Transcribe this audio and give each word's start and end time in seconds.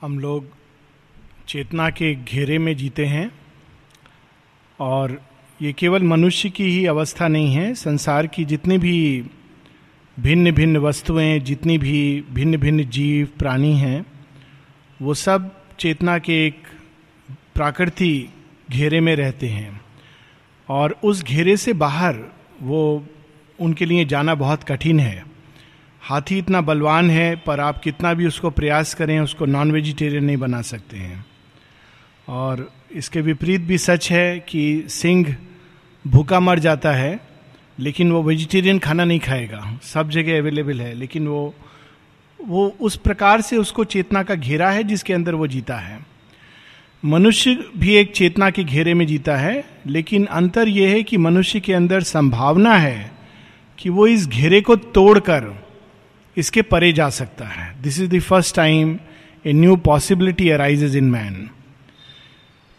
हम 0.00 0.18
लोग 0.18 0.46
चेतना 1.48 1.90
के 1.90 2.14
घेरे 2.14 2.58
में 2.58 2.76
जीते 2.76 3.06
हैं 3.06 3.30
और 4.80 5.22
ये 5.62 5.72
केवल 5.72 6.02
मनुष्य 6.02 6.50
की 6.50 6.64
ही 6.64 6.86
अवस्था 6.86 7.28
नहीं 7.28 7.54
है, 7.54 7.74
संसार 7.74 8.26
की 8.26 8.44
जितनी 8.44 8.78
भी 8.78 9.24
भिन्न 10.20 10.52
भिन्न 10.52 10.76
वस्तुएँ, 10.76 11.40
जितनी 11.40 11.78
भी 11.78 12.24
भिन्न 12.30 12.56
भिन्न 12.56 12.90
जीव, 12.90 13.28
प्राणी 13.38 13.72
हैं, 13.72 14.06
वो 15.02 15.14
सब 15.14 15.64
चेतना 15.78 16.18
के 16.18 16.46
एक 16.46 16.62
प्राकृति 17.54 18.28
घेरे 18.70 19.00
में 19.00 19.16
रहते 19.16 19.48
हैं। 19.48 19.80
और 20.68 20.98
उस 21.04 21.24
घेरे 21.24 21.56
से 21.56 21.72
बाहर 21.72 22.16
वो 22.62 23.06
उनके 23.60 23.84
लिए 23.84 24.04
जाना 24.04 24.34
बहुत 24.34 24.62
कठिन 24.64 25.00
है। 25.00 25.27
हाथी 26.08 26.38
इतना 26.38 26.60
बलवान 26.60 27.10
है, 27.10 27.36
पर 27.36 27.60
आप 27.60 27.78
कितना 27.78 28.14
भी 28.14 28.26
उसको 28.26 28.50
प्रयास 28.50 28.94
करें, 28.94 29.20
उसको 29.20 29.46
नॉन 29.46 29.72
वेजिटेरियन 29.72 30.24
नहीं 30.24 30.36
बना 30.36 30.62
सकते 30.62 30.96
हैं। 30.96 31.26
और 32.28 32.72
इसके 32.92 33.20
विपरीत 33.20 33.60
भी 33.60 33.78
सच 33.78 34.12
है 34.12 34.40
कि 34.40 34.84
सिंह 34.88 35.36
भूखा 36.06 36.40
मर 36.40 36.58
जाता 36.58 36.92
है, 36.92 37.20
लेकिन 37.78 38.12
वो 38.12 38.22
वेजिटेरियन 38.22 38.78
खाना 38.78 39.04
नहीं 39.04 39.20
खाएगा। 39.20 39.80
सब 39.82 40.10
जगह 40.10 40.38
अवेलेबल 40.38 40.80
है, 40.80 40.94
लेकिन 40.94 41.28
वो 41.28 41.54
वो 42.44 42.76
उस 42.80 42.96
प्रकार 42.96 43.40
से 43.40 43.56
उसको 43.56 43.84
चेतना 43.84 44.22
का 44.22 44.34
घेरा 44.34 44.70
है 44.70 44.84
जिसके 44.84 45.12
अंदर 45.12 45.34
वो 45.34 45.46
जीता 45.46 45.76
है। 45.76 46.06
मनुष्य 47.04 47.64
भी 47.76 47.94
एक 47.94 48.12
चेतना 48.12 48.50
के 48.50 48.64
घेरे 48.64 48.94
में 48.94 49.06
जीता 49.06 49.36
है, 49.36 49.64
लेकिन 49.86 50.26
अंतर 50.26 50.68
यह 50.68 50.90
है 50.90 51.02
कि 51.02 51.16
मनुष्य 51.16 51.60
के 51.60 51.72
अंदर 51.72 52.00
संभावना 52.00 52.74
है 52.74 53.12
कि 53.78 53.88
वो 53.88 54.06
इस 54.06 54.28
घेरे 54.28 54.60
को 54.60 54.76
तोड़कर 54.76 55.67
इसके 56.38 56.62
परे 56.62 56.92
जा 56.92 57.08
सकता 57.10 57.44
है। 57.44 57.74
This 57.82 58.00
is 58.00 58.10
the 58.10 58.20
first 58.20 58.54
time 58.56 58.98
a 59.46 59.52
new 59.52 59.76
possibility 59.76 60.48
arises 60.50 60.96
in 60.96 61.04
man 61.04 61.48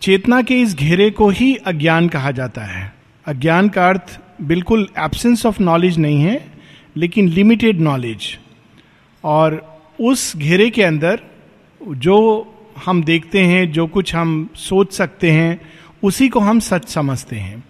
चेतना 0.01 0.41
के 0.41 0.59
इस 0.61 0.75
घेरे 0.75 1.09
को 1.11 1.29
ही 1.29 1.55
अज्ञान 1.55 2.07
कहा 2.09 2.31
जाता 2.31 2.61
है। 2.61 2.93
अज्ञान 3.25 3.69
का 3.69 3.87
अर्थ 3.89 4.19
बिल्कुल 4.41 4.87
एब्सेंस 4.97 5.45
ऑफ़ 5.45 5.61
नॉलेज 5.61 5.97
नहीं 5.97 6.21
है, 6.21 6.45
लेकिन 6.97 7.27
लिमिटेड 7.29 7.79
नॉलेज 7.79 8.37
और 9.23 9.81
उस 10.01 10.35
घेरे 10.37 10.69
के 10.69 10.83
अंदर 10.83 11.19
जो 11.81 12.17
हम 12.85 13.03
देखते 13.03 13.41
हैं, 13.41 13.71
जो 13.71 13.87
कुछ 13.87 14.15
हम 14.15 14.49
सोच 14.55 14.93
सकते 14.93 15.31
हैं, 15.31 15.59
उसी 16.03 16.29
को 16.29 16.39
हम 16.39 16.59
सच 16.59 16.89
समझते 16.89 17.35
हैं। 17.35 17.63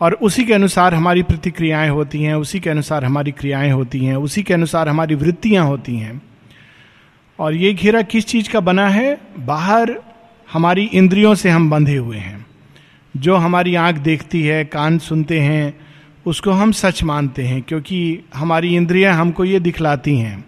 और 0.00 0.12
उसी 0.12 0.44
के 0.44 0.52
अनुसार 0.52 0.94
हमारी 0.94 1.22
प्रतिक्रियाएँ 1.22 1.90
होती 1.90 2.22
हैं, 2.22 2.34
उसी 2.34 2.60
के 2.60 2.70
अनुसार 2.70 3.04
हमारी 3.04 3.30
क्रियाएँ 3.30 3.70
होती 3.70 4.04
हैं, 4.04 4.16
उसी 4.16 4.42
के 4.42 4.54
अनुसार 4.54 4.88
हमारी 4.88 5.14
वृत्तियाँ 5.14 5.66
होती 5.66 5.96
हैं। 5.96 6.22
और 7.38 7.54
ये 7.54 7.74
घेरा 7.74 8.02
किस 8.02 8.26
चीज़ 8.26 8.50
का 8.50 8.60
बना 8.60 8.88
है? 8.88 9.20
बाहर 9.38 9.96
हमारी 10.52 10.82
इंद्रियों 10.82 11.34
से 11.34 11.50
हम 11.50 11.70
बंधे 11.70 11.96
हुए 11.96 12.16
हैं। 12.16 12.46
जो 13.16 13.36
हमारी 13.36 13.74
आँख 13.74 13.96
देखती 13.96 14.42
है, 14.42 14.64
कान 14.64 14.98
सुनते 14.98 15.40
हैं, 15.40 15.80
उसको 16.26 16.50
हम 16.50 16.72
सच 16.72 17.02
मानते 17.02 17.42
हैं, 17.42 17.62
क्योंकि 17.62 18.20
हमारी 18.34 18.76
इंद्रियाँ 18.76 19.14
हमको 19.14 19.44
ये 19.44 19.60
दिखलाती 19.60 20.18
हैं। 20.18 20.44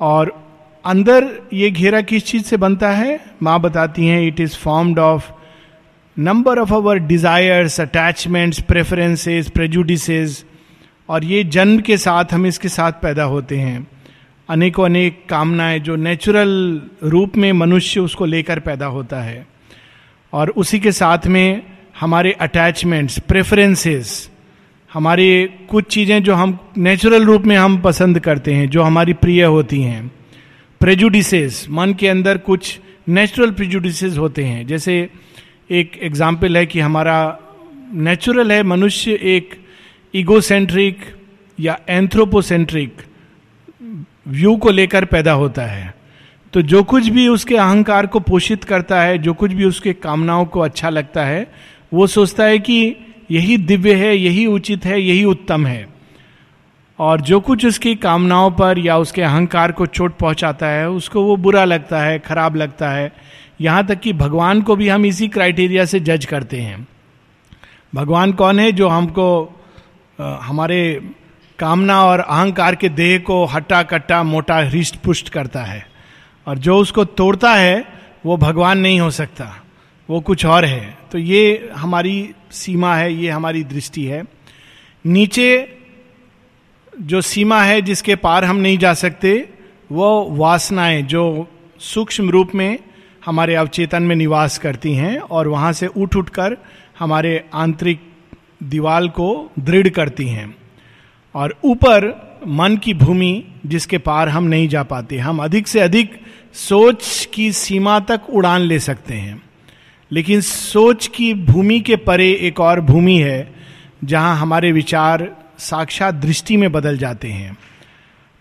और 0.00 0.52
अंदर 0.84 1.28
ये 1.52 1.70
घेरा 1.70 2.00
किस 2.00 2.24
चीज़ 2.26 2.42
से 2.42 2.56
बनता 2.56 2.90
है? 2.90 3.20
माँ 3.42 3.60
बताती 3.60 4.06
हैं 4.06 4.22
it 4.22 4.40
is 4.40 4.56
formed 4.56 4.98
of 4.98 5.30
number 6.18 6.58
of 6.58 6.74
our 6.74 6.98
desires 6.98 7.80
attachments 7.80 8.60
preferences 8.60 9.48
prejudices 9.48 10.44
और 11.08 11.24
ये 11.24 11.44
जन्म 11.44 11.78
के 11.78 11.96
साथ 11.96 12.24
हम 12.32 12.46
इसके 12.46 12.68
साथ 12.68 12.92
पैदा 12.92 13.22
होते 13.22 13.56
हैं। 13.56 13.86
अनेकों 14.48 14.84
अनेक 14.84 15.26
कामनाएँ 15.28 15.78
जो 15.78 15.96
नेचुरल 15.96 16.82
रूप 17.02 17.36
में 17.36 17.52
मनुष्य 17.52 18.00
उसको 18.00 18.24
लेकर 18.24 18.58
पैदा 18.58 18.86
होता 18.86 19.22
है। 19.22 19.46
और 20.32 20.50
उसी 20.50 20.80
के 20.80 20.92
साथ 20.92 21.26
में 21.26 21.62
हमारे 22.00 22.32
अटैचमेंट्स 22.32 23.18
प्रेफरेंसेस 23.18 24.30
हमारे 24.92 25.54
कुछ 25.70 25.84
चीज़ें 25.86 26.22
जो 26.22 26.34
हम 26.34 26.58
नेचुरल 26.78 27.24
रूप 27.24 27.42
में 27.42 27.56
हम 27.56 27.80
पसंद 27.80 28.20
करते 28.20 28.54
हैं, 28.54 28.68
जो 28.68 28.82
हमारी 28.82 29.12
प्रिय 29.12 29.44
होती 29.44 29.82
हैं। 29.82 30.10
प्रेजुडिसेस 30.80 31.66
मन 31.70 31.94
के 31.94 32.08
अंदर 32.08 32.38
कुछ 32.38 32.80
नेचुरल 33.08 33.50
प्रिजुडिसेस 33.50 34.18
होते 34.18 34.44
हैं, 34.44 34.66
जैसे 34.66 35.10
एक 35.72 35.98
एग्ज़ाम्पल 36.02 36.56
है 36.56 36.66
कि 36.66 36.80
हमारा 36.80 37.38
नेचुरल 37.94 38.52
है, 38.52 38.62
मनुष्य 38.62 39.12
एक 39.12 39.54
ईगोसेंट्रिक 40.14 40.98
या 41.60 41.78
एंथ्रोपोसेंट्रिक 41.88 43.02
व्यू 44.28 44.56
को 44.56 44.70
लेकर 44.70 45.04
पैदा 45.04 45.32
होता 45.32 45.62
है। 45.62 45.94
तो 46.52 46.62
जो 46.62 46.82
कुछ 46.82 47.08
भी 47.08 47.26
उसके 47.28 47.56
अहंकार 47.56 48.06
को 48.06 48.20
पोषित 48.20 48.64
करता 48.64 49.00
है, 49.02 49.18
जो 49.18 49.34
कुछ 49.34 49.52
भी 49.52 49.64
उसके 49.64 49.92
कामनाओं 49.92 50.44
को 50.44 50.60
अच्छा 50.60 50.90
लगता 50.90 51.24
है, 51.24 51.46
वो 51.92 52.06
सोचता 52.06 52.44
है 52.44 52.58
कि 52.58 52.96
यही 53.30 53.56
दिव्य 53.56 53.94
है, 53.94 54.16
यही 54.16 54.46
उचित 54.46 54.84
है, 54.84 55.00
यही 55.00 55.24
उत्तम 55.24 55.66
है। 55.66 55.86
और 56.98 57.20
जो 57.20 57.40
कुछ 57.40 57.66
उसकी 57.66 57.94
कामनाओं 57.94 58.50
पर 58.50 58.78
या 58.78 58.98
उसके 58.98 59.22
अहंकार 59.22 59.72
को 59.72 59.86
चोट 59.86 60.16
पहुंचाता 60.18 60.66
है, 60.66 60.88
उसको 60.90 61.22
वो 61.22 61.36
बुरा 61.36 61.64
लगता 61.64 62.00
है, 62.00 62.18
खराब 62.18 62.56
लगता 62.56 62.90
है। 62.90 63.12
यहाँ 63.62 63.86
तक 63.86 64.00
कि 64.00 64.12
भगवान 64.12 64.62
को 64.62 64.76
भी 64.76 64.88
हम 64.88 65.06
इसी 65.06 65.28
क्राइटेरिया 65.28 65.84
से 65.84 66.00
जज 66.00 66.24
करते 66.24 66.60
हैं। 66.60 66.86
भगवान 67.94 68.32
कौन 68.32 68.58
है 68.58 68.72
जो 68.72 68.88
हमको 68.88 69.26
हमारे 70.18 70.80
कामना 71.58 72.02
और 72.04 72.20
अहंकार 72.20 72.74
के 72.74 72.88
देह 72.88 73.18
को 73.18 73.44
हट्टा 73.44 73.82
कट्टा 73.82 74.22
मोटा 74.22 74.56
हृष्ट 74.58 74.96
पुष्ट 74.96 75.28
करता 75.28 75.62
है? 75.62 75.86
और 76.46 76.58
जो 76.58 76.78
उसको 76.78 77.04
तोड़ता 77.04 77.54
है, 77.54 77.84
वो 78.26 78.36
भगवान 78.36 78.78
नहीं 78.78 79.00
हो 79.00 79.10
सकता। 79.10 79.64
वो 80.08 80.20
कुछ 80.20 80.44
और 80.46 80.64
है। 80.64 80.98
तो 81.12 81.18
ये 81.18 81.70
हमारी 81.74 82.34
सीमा 82.50 82.94
है, 82.96 83.12
ये 83.14 83.30
हमारी 83.30 83.64
दृष्टि 83.64 84.04
है। 84.04 84.24
नीचे 85.06 85.76
जो 87.00 87.20
सीमा 87.20 87.62
है 87.62 87.82
जिसके 87.82 88.14
पार 88.16 88.44
हम 88.44 88.56
नहीं 88.56 88.78
जा 88.78 88.94
सकते, 88.94 89.48
वो 89.92 90.28
वासनाएँ, 90.30 91.02
जो 91.02 91.48
सूक्ष्म 91.80 92.30
रूप 92.30 92.50
में 92.54 92.78
हमारे 93.24 93.54
अवचेतन 93.54 94.02
में 94.02 94.16
निवास 94.16 94.58
करती 94.58 94.94
हैं 94.94 95.18
और 95.18 95.48
वहाँ 95.48 95.72
से 95.72 95.86
उठ 95.86 96.16
उठकर 96.16 96.56
हमारे 96.98 97.44
आंतरिक 97.54 98.00
दीवाल 98.62 99.08
को 99.08 99.50
दृढ़ 99.58 99.88
करती 99.88 100.28
हैं। 100.28 100.54
और 101.34 101.56
ऊपर 101.64 102.32
मन 102.46 102.76
की 102.76 102.94
भूमि 102.94 103.44
जिसके 103.66 103.98
पार 103.98 104.28
हम 104.28 104.44
नहीं 104.44 104.68
जा 104.68 104.82
पाते, 104.82 105.18
हम 105.18 105.38
अधिक 105.38 105.68
से 105.68 105.80
अधिक 105.80 106.20
सोच 106.52 107.28
की 107.34 107.52
सीमा 107.52 108.00
तक 108.00 108.20
उड़ान 108.30 108.60
ले 108.60 108.78
सकते 108.78 109.14
हैं। 109.14 109.42
लेकिन 110.12 110.40
सोच 110.40 111.06
की 111.06 111.34
भूमि 111.34 111.80
के 111.80 111.96
परे 111.96 112.32
एक 112.32 112.60
और 112.60 112.80
भूमि 112.80 113.16
है, 113.16 113.54
जहाँ 114.04 114.36
हमारे 114.36 114.72
विचार 114.72 115.36
साक्षात 115.58 116.14
दृष्टि 116.14 116.56
में 116.56 116.72
बदल 116.72 116.98
जाते 116.98 117.28
हैं। 117.28 117.56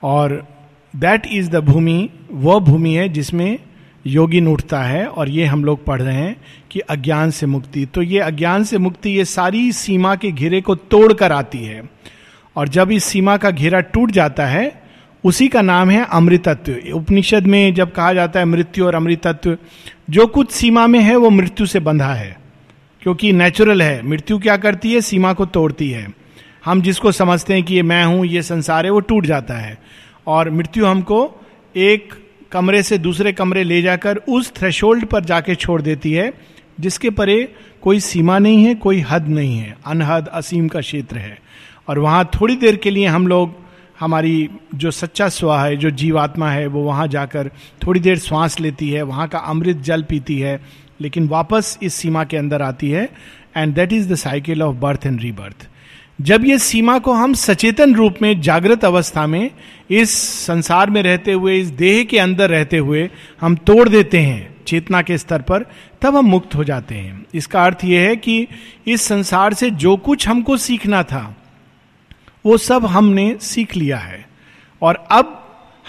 और 0.03 0.47
दैट 0.95 1.21
इज़ 1.31 1.49
द 1.49 1.55
भूमि 1.55 2.09
वह 2.31 2.59
भूमि 2.59 2.93
है 2.93 3.09
जिसमें 3.09 3.59
योगिन 4.07 4.47
उठता 4.47 4.83
है 4.83 5.07
और 5.07 5.29
ये 5.29 5.45
हम 5.45 5.65
लोग 5.65 5.85
पढ़ 5.85 6.01
रहे 6.01 6.15
हैं 6.15 6.41
कि 6.71 6.79
अज्ञान 6.79 7.31
से 7.31 7.45
मुक्ति। 7.45 7.85
तो 7.85 8.01
ये 8.01 8.19
अज्ञान 8.19 8.63
से 8.63 8.77
मुक्ति 8.77 9.09
ये 9.09 9.25
सारी 9.25 9.71
सीमा 9.71 10.15
के 10.15 10.31
घेरे 10.31 10.61
को 10.61 10.75
तोड़ 10.75 11.13
कर 11.13 11.31
आती 11.31 11.57
है। 11.57 11.83
और 12.55 12.67
जब 12.67 12.91
इस 12.91 13.03
सीमा 13.03 13.37
का 13.37 13.51
घेरा 13.51 13.79
टूट 13.79 14.11
जाता 14.11 14.45
है, 14.45 14.81
उसी 15.23 15.47
का 15.47 15.61
नाम 15.61 15.89
है 15.89 16.07
अमृतत्व। 16.11 16.93
उपनिषद 16.93 17.47
में 17.47 17.73
जब 17.73 17.91
कहा 17.91 18.13
जाता 18.13 18.39
है 18.39 18.45
मृत्यु 18.45 18.85
और 18.85 18.95
अमृतत्व, 18.95 19.57
जो 20.09 20.27
कुछ 20.27 20.51
सीमा 20.51 20.87
में 20.87 20.99
है 20.99 21.15
वो 21.15 21.29
मृत्यु 21.29 21.65
से 21.65 21.79
बंधा 21.79 22.13
है। 22.13 22.39
क्योंकि 23.01 23.33
नेचुरल 23.33 23.81
है। 23.81 24.01
मृत्यु 24.01 24.39
क्या 24.39 24.57
करती 24.57 24.93
है? 24.93 25.01
सीमा 25.01 25.33
को 25.33 25.45
तोड़ती 25.45 25.89
है। 25.89 26.11
हम 26.65 26.81
जिसको 26.81 27.11
समझते 27.11 27.53
हैं 27.53 27.63
कि 27.63 27.75
ये 27.75 27.83
मैं 27.83 28.05
हूँ, 28.05 28.25
ये 28.25 28.41
संसार 28.41 28.85
है, 28.85 28.91
वो 28.91 28.99
टूट 28.99 29.25
जाता 29.25 29.53
है। 29.53 29.77
और 30.27 30.49
मृत्यु 30.49 30.85
हमको 30.85 31.45
एक 31.75 32.13
कमरे 32.51 32.83
से 32.83 32.97
दूसरे 32.97 33.31
कमरे 33.31 33.63
ले 33.63 33.81
जाकर 33.81 34.17
उस 34.17 34.53
थ्रेशोल्ड 34.55 35.05
पर 35.05 35.23
जाके 35.23 35.55
छोड़ 35.55 35.81
देती 35.81 36.13
है, 36.13 36.33
जिसके 36.79 37.09
परे 37.09 37.55
कोई 37.81 37.99
सीमा 37.99 38.39
नहीं 38.39 38.65
है, 38.65 38.75
कोई 38.75 38.99
हद 38.99 39.27
नहीं 39.27 39.57
है। 39.57 39.77
अनहद, 39.85 40.27
असीम 40.27 40.67
का 40.67 40.79
क्षेत्र 40.79 41.17
है। 41.17 41.39
और 41.87 41.99
वहाँ 41.99 42.29
थोड़ी 42.41 42.55
देर 42.55 42.75
के 42.75 42.89
लिए 42.89 43.07
हम 43.07 43.27
लोग, 43.27 43.55
हमारी 43.99 44.49
जो 44.75 44.91
सच्चा 44.91 45.29
स्व 45.29 45.55
है, 45.55 45.77
जो 45.77 45.89
जीवात्मा 45.89 46.51
है, 46.51 46.67
वो 46.67 46.83
वहाँ 46.83 47.07
जाकर 47.07 47.51
थोड़ी 47.87 47.99
देर 47.99 48.19
श्वास 48.19 48.59
लेती 48.59 48.89
है, 48.89 49.01
वहाँ 49.01 49.27
का 49.27 49.37
अमृत 49.37 49.77
जल 49.77 50.03
पीती 50.03 50.39
है, 50.39 50.61
लेकिन 51.01 51.27
वापस 51.27 51.79
इस 51.83 51.93
सीमा 51.93 52.23
के 52.23 52.37
अंदर 52.37 52.61
आती 52.61 52.91
है 52.91 53.09
and 53.57 53.75
that 53.75 53.93
is 53.93 54.13
the 54.13 54.15
cycle 54.15 54.63
of 54.63 54.75
birth 54.75 55.05
and 55.05 55.21
rebirth 55.21 55.69
जब 56.21 56.45
ये 56.45 56.57
सीमा 56.57 56.99
को 56.99 57.13
हम 57.13 57.33
सचेतन 57.33 57.95
रूप 57.95 58.15
में, 58.21 58.41
जागृत 58.41 58.85
अवस्था 58.85 59.27
में, 59.27 59.51
इस 59.89 60.09
संसार 60.19 60.89
में 60.89 61.03
रहते 61.03 61.33
हुए, 61.33 61.59
इस 61.59 61.67
देह 61.67 62.03
के 62.03 62.19
अंदर 62.19 62.49
रहते 62.49 62.77
हुए 62.77 63.09
हम 63.41 63.55
तोड़ 63.55 63.89
देते 63.89 64.19
हैं, 64.19 64.55
चेतना 64.67 65.01
के 65.01 65.17
स्तर 65.17 65.41
पर, 65.41 65.65
तब 66.01 66.15
हम 66.15 66.25
मुक्त 66.25 66.55
हो 66.55 66.63
जाते 66.63 66.95
हैं। 66.95 67.25
इसका 67.33 67.65
अर्थ 67.65 67.77
यह 67.83 68.01
है 68.01 68.15
कि 68.15 68.47
इस 68.87 69.01
संसार 69.01 69.53
से 69.53 69.69
जो 69.69 69.97
कुछ 69.97 70.27
हमको 70.27 70.57
सीखना 70.57 71.03
था, 71.03 71.37
वो 72.45 72.57
सब 72.57 72.85
हमने 72.85 73.37
सीख 73.41 73.75
लिया 73.75 73.97
है। 73.97 74.27
और 74.81 74.95
अब 75.11 75.37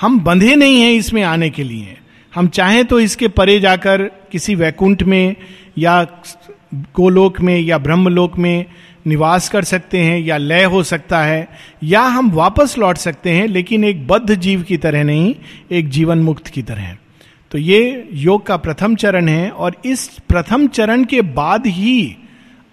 हम 0.01 0.21
बंधे 0.21 0.55
नहीं 0.57 0.81
हैं 0.81 0.93
इसमें 0.93 1.23
आने 1.23 1.51
के 1.51 1.65
लिए। 1.65 1.99
हम 2.35 2.49
चाहें 2.49 2.85
तो 2.85 3.01
इसके 3.01 3.29
परे 3.29 3.61
जाकर 3.61 4.03
किसी 4.03 4.55
वैकुंठ 4.55 5.03
में 5.03 5.37
या 5.79 6.07
गोलोक 6.75 7.41
में 7.41 7.59
या 7.61 7.79
ब्रह्मलोक 7.79 8.39
में 8.39 8.65
निवास 9.07 9.49
कर 9.49 9.65
सकते 9.65 9.99
हैं 9.99 10.19
या 10.21 10.37
लय 10.37 10.65
हो 10.65 10.83
सकता 10.83 11.23
है, 11.23 11.49
या 11.85 12.01
हम 12.01 12.31
वापस 12.31 12.77
लौट 12.79 12.97
सकते 12.97 13.31
हैं, 13.31 13.47
लेकिन 13.47 13.85
एक 13.85 14.07
बद्ध 14.07 14.35
जीव 14.35 14.63
की 14.63 14.77
तरह 14.77 15.05
नहीं, 15.05 15.35
एक 15.71 15.89
जीवन 15.89 16.19
मुक्त 16.19 16.47
की 16.47 16.63
तरह 16.63 16.97
तो 17.51 17.59
ये 17.59 18.09
योग 18.13 18.47
का 18.47 18.57
प्रथम 18.57 18.95
चरण 18.95 19.29
है, 19.29 19.51
और 19.51 19.77
इस 19.85 20.07
प्रथम 20.29 20.67
चरण 20.67 21.05
के 21.05 21.21
बाद 21.23 21.67
ही 21.67 22.17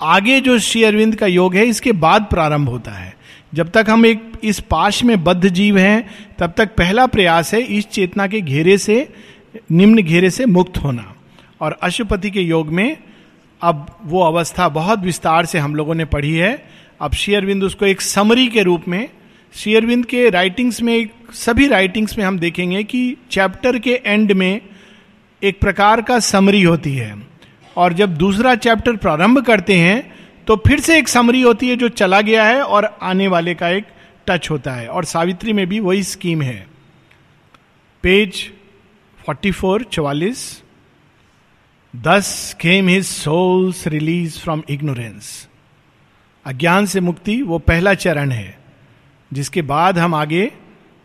आगे 0.02 0.40
जो 0.42 0.58
श्री 0.60 0.84
अरविंद 0.84 1.16
का 1.16 1.28
योग 1.28 1.56
है, 1.56 1.66
इसके 1.66 1.92
बाद 1.92 2.28
प्रारंभ 2.30 2.70
होता 2.70 2.92
है। 2.92 3.14
जब 3.54 3.70
तक 3.70 3.86
हम 3.90 4.06
एक, 4.06 4.22
इस 4.44 4.60
पाश 4.60 5.04
में 5.04 5.24
बद्ध 5.24 5.50
जीव 5.50 5.78
हैं, 5.78 6.10
तब 6.40 6.54
तक 6.58 6.76
पहला 6.76 7.06
प्रयास 7.06 7.54
है 7.54 7.62
इस 7.62 7.88
चेतना 7.88 8.28
के 8.28 8.42
घेरे 8.42 8.78
से, 8.78 9.08
निम्न 9.72 10.02
घेरे 10.02 10.30
से 10.30 10.46
मुक्त 10.46 10.78
होना। 10.78 11.14
और 11.62 11.78
अशुपति 11.84 12.32
के 12.32 12.42
योग 12.42 12.70
में 12.70 12.98
अब 13.62 13.98
वो 14.04 14.22
अवस्था 14.24 14.68
बहुत 14.70 15.00
विस्तार 15.00 15.46
से 15.46 15.60
हम 15.60 15.76
लोगों 15.76 15.96
ने 15.96 16.06
पढ़ी 16.06 16.34
है। 16.34 16.70
अब 17.02 17.14
शेयरविंद 17.14 17.64
उसको 17.64 17.86
एक 17.86 18.02
समरी 18.02 18.48
के 18.48 18.64
रूप 18.64 18.88
में 18.88 19.10
शेयरविंद 19.54 20.06
के 20.06 20.30
राइटिंग्स 20.30 20.82
में, 20.82 21.10
सभी 21.32 21.68
राइटिंग्स 21.68 22.18
में 22.18 22.26
हम 22.26 22.40
देखेंगे 22.40 22.84
कि 22.84 23.18
चैप्टर 23.32 23.80
के 23.80 24.02
एंड 24.06 24.32
में 24.32 24.62
एक 25.44 25.60
प्रकार 25.60 26.02
का 26.02 26.20
समरी 26.20 26.62
होती 26.62 26.96
है। 26.96 27.16
और 27.78 27.94
जब 27.94 28.16
दूसरा 28.18 28.56
चैप्टर 28.56 28.96
प्रारंभ 28.96 29.46
करते 29.46 29.76
हैं 29.76 30.20
तो 30.48 30.56
फिर 30.68 30.80
से 30.80 30.98
एक 30.98 31.08
समरी 31.08 31.42
होती 31.42 31.70
है 31.70 31.76
जो 31.76 31.90
चला 31.90 32.22
गया 32.22 32.44
है 32.44 32.62
और 32.62 32.86
आने 33.02 33.28
वाले 33.28 33.54
का 33.56 33.70
एक 33.70 33.86
टच 34.28 34.50
होता 34.52 34.72
है। 34.72 34.88
और 34.88 35.06
सावित्री 35.06 35.54
में 35.54 35.68
भी 35.68 35.80
वही 35.80 36.04
स्कीम 36.04 36.42
है। 36.42 36.68
पेज 38.04 38.52
44 39.20 39.84
चवालीस। 39.84 40.64
Thus 41.94 42.56
came 42.62 42.88
his 42.88 43.06
soul's 43.06 43.88
release 43.88 44.38
from 44.40 44.62
ignorance 44.70 45.48
अज्ञान 46.46 46.86
से 46.86 47.00
मुक्ति 47.00 47.42
वो 47.42 47.58
पहला 47.60 47.94
चरण 47.94 48.32
है, 48.32 48.58
जिसके 49.32 49.62
बाद 49.62 49.98
हम 49.98 50.16
आगे 50.16 50.52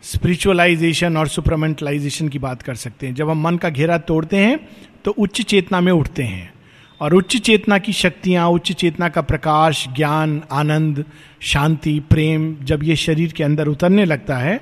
स्पिरिचुअलाइजेशन 0.03 1.17
और 1.17 1.27
सुपरमेंटलाइजेशन 1.27 2.27
की 2.29 2.39
बात 2.39 2.61
कर 2.61 2.75
सकते 2.75 3.07
हैं। 3.07 3.13
जब 3.15 3.29
हम 3.29 3.41
मन 3.41 3.57
का 3.57 3.69
घेरा 3.69 3.97
तोड़ते 3.99 4.37
हैं 4.37 4.57
तो 5.05 5.11
उच्च 5.11 5.41
चेतना 5.41 5.79
में 5.81 5.91
उठते 5.91 6.23
हैं 6.23 6.53
और 7.01 7.13
उच्च 7.13 7.37
चेतना 7.37 7.77
की 7.77 7.93
शक्तियाँ, 7.93 8.47
उच्च 8.47 8.71
चेतना 8.71 9.09
का 9.09 9.21
प्रकाश, 9.21 9.85
ज्ञान, 9.95 10.41
आनंद, 10.51 11.03
शांति, 11.41 11.99
प्रेम, 11.99 12.55
जब 12.63 12.83
ये 12.83 12.95
शरीर 12.95 13.31
के 13.31 13.43
अंदर 13.43 13.67
उतरने 13.67 14.05
लगता 14.05 14.37
है, 14.37 14.59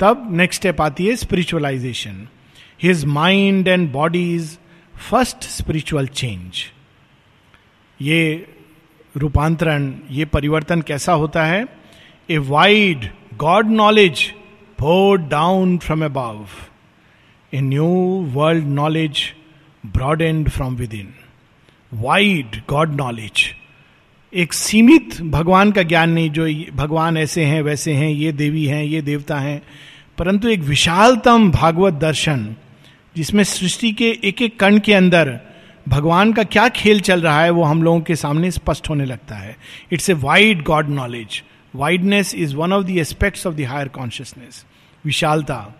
तब 0.00 0.28
नेक्स्ट 0.32 0.60
स्टेप 0.60 0.80
आती 0.80 1.06
है 1.06 1.16
spiritualisation 1.16 2.26
his 2.82 3.04
mind 3.04 3.68
and 3.68 3.90
bodies 3.92 4.56
first 4.98 5.44
spiritual 5.44 6.06
change. 6.06 6.64
ये 8.00 8.46
रूपांतरण, 9.16 9.92
ये 10.10 10.24
परिवर्तन 10.24 10.80
कैसा 10.82 11.12
होता 11.12 11.44
है? 11.44 11.64
A 12.28 12.38
wide 12.38 13.08
God 13.36 13.66
knowledge 13.66 14.32
poured 14.78 15.18
down 15.18 15.78
from 15.78 16.04
above 16.04 16.46
a 17.52 17.60
new 17.60 17.86
world 18.34 18.66
knowledge 18.66 19.22
broadened 20.22 20.48
from 20.48 20.76
within 20.94 21.14
wide 21.94 22.62
God 22.68 22.94
knowledge. 22.94 23.44
एक 24.32 24.52
सीमित 24.52 25.20
भगवान 25.22 25.72
का 25.72 25.82
ज्ञान 25.82 26.10
नहीं, 26.10 26.30
जो 26.30 26.46
भगवान 26.74 27.16
ऐसे 27.16 27.44
हैं, 27.44 27.62
वैसे 27.62 27.92
हैं, 27.92 28.08
ये 28.08 28.32
देवी 28.32 28.64
हैं, 28.66 28.82
ये 28.84 29.02
देवता 29.02 29.38
हैं, 29.38 29.62
परंतु 30.18 30.48
एक 30.48 30.60
विशालतम 30.60 31.50
भागवत 31.50 31.94
दर्शन 31.94 32.54
जिसमें 33.18 33.42
सृष्टि 33.44 33.90
के 33.92 34.08
एक 34.24 34.42
एक 34.42 34.58
कण 34.60 34.78
के 34.78 34.92
अंदर 34.94 35.38
भगवान 35.88 36.32
का 36.32 36.42
क्या 36.44 36.68
खेल 36.68 37.00
चल 37.00 37.22
रहा 37.22 37.40
है, 37.42 37.50
वो 37.50 37.62
हम 37.62 37.82
लोगों 37.82 38.00
के 38.00 38.16
सामने 38.16 38.50
स्पष्ट 38.50 38.88
होने 38.90 39.04
लगता 39.04 39.34
है। 39.34 39.56
It's 39.92 40.10
a 40.10 40.12
wide 40.14 40.62
God 40.62 40.88
knowledge 40.88 41.42
wideness 41.74 42.34
is 42.34 42.54
one 42.56 42.72
of 42.72 42.84
the 42.84 42.96
aspects 42.98 43.46
of 43.46 43.54
the 43.54 43.60
higher 43.60 43.88
consciousness 43.88 44.64
विशालता। 45.04 45.74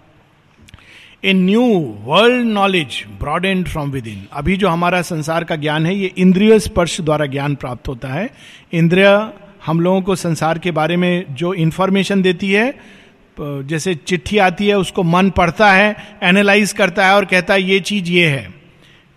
A 1.25 1.33
new 1.33 1.63
world 2.05 2.47
knowledge 2.47 3.03
broadened 3.45 3.67
from 3.69 3.91
within 4.07 4.27
अभी 4.33 4.57
जो 4.57 4.69
हमारा 4.69 5.03
संसार 5.03 5.45
का 5.45 5.57
ज्ञान 5.57 5.87
है, 5.87 5.95
ये 5.95 6.13
इंद्रिय 6.19 6.59
स्पर्श 6.59 7.01
द्वारा 7.01 7.27
ज्ञान 7.27 7.55
प्राप्त 7.55 7.89
होता 7.89 8.09
है। 8.09 8.31
इंद्रिय 8.73 9.33
हम 9.67 9.81
लोगों 9.81 10.03
को 10.03 10.17
संसार 10.17 10.59
के 10.59 10.71
बारे 10.71 10.97
में 10.97 11.35
जो 11.35 11.55
इंफॉर्मेशन 11.55 12.23
देती 12.23 12.53
है 12.53 12.98
जैसे 13.41 13.95
चिट्ठी 13.95 14.39
आती 14.39 14.67
है, 14.67 14.79
उसको 14.79 15.03
मन 15.03 15.31
पढ़ता 15.31 15.73
है 15.73 15.97
एनालाइज 16.23 16.73
करता 16.73 17.07
है 17.07 17.15
और 17.15 17.25
कहता 17.25 17.55
है, 17.55 17.63
ये 17.63 17.81
चीज़ 17.81 18.11
ये 18.11 18.29
है. 18.29 18.55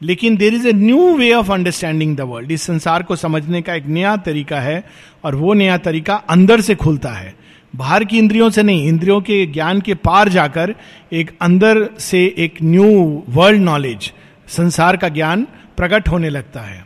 लेकिन 0.02 0.36
there 0.38 0.54
is 0.54 0.68
a 0.68 0.72
new 0.74 1.16
way 1.18 1.32
of 1.34 1.52
understanding 1.52 2.16
the 2.18 2.22
world 2.22 2.52
इस 2.52 2.62
संसार 2.62 3.04
को 3.04 3.16
समझने 3.16 3.62
का 3.62 3.74
एक 3.74 3.86
नया 3.86 4.16
तरीका 4.18 4.60
है 4.60 4.84
और 5.24 5.36
वो 5.36 5.54
नया 5.54 5.78
तरीका 5.78 6.16
अंदर 6.30 6.62
से 6.62 6.76
खुलता 6.76 7.10
है। 7.10 7.34
बाहर 7.76 8.04
की 8.04 8.18
इंद्रियों 8.18 8.50
से 8.50 8.64
नहीं, 8.64 8.88
इंद्रियों 8.88 9.20
के 9.22 9.46
ज्ञान 9.46 9.82
के 9.82 9.94
पार 9.96 10.30
जाकर 10.30 10.74
एक 11.14 11.32
अंदर 11.42 11.88
से 12.00 12.24
एक 12.38 12.58
न्यू 12.64 13.24
वर्ल्ड 13.30 13.62
नॉलेज 13.62 14.12
संसार 14.48 14.98
का 14.98 15.10
ज्ञान 15.10 15.48
प्रकट 15.78 16.08
होने 16.08 16.30
लगता 16.30 16.62
है। 16.62 16.86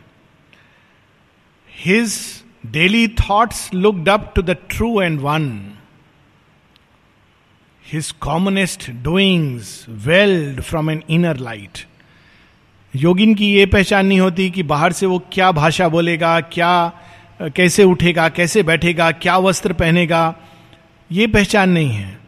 His 1.70 2.18
daily 2.66 3.08
thoughts 3.08 3.70
looked 3.74 4.08
up 4.08 4.32
to 4.36 4.42
the 4.42 4.56
true 4.70 5.00
and 5.00 5.20
one 5.20 5.50
his 7.86 8.10
commonest 8.20 8.90
doings 9.02 9.68
welled 10.06 10.60
from 10.60 10.90
an 10.90 11.02
inner 11.10 11.36
light 11.38 11.78
योगिन 12.94 13.34
की 13.34 13.52
ये 13.52 13.66
पहचान 13.66 14.06
नहीं 14.06 14.20
होती 14.20 14.48
कि 14.50 14.62
बाहर 14.62 14.92
से 14.92 15.06
वो 15.06 15.18
क्या 15.32 15.50
भाषा 15.52 15.88
बोलेगा 15.88 16.40
क्या 16.48 16.72
कैसे 17.56 17.84
उठेगा 17.84 18.28
कैसे 18.30 18.62
बैठेगा 18.62 19.10
क्या 19.12 19.36
वस्त्र 19.38 19.72
पहनेगा 19.72 20.22
ये 21.10 21.26
पहचान 21.26 21.70
नहीं 21.70 21.90
है 21.90 22.18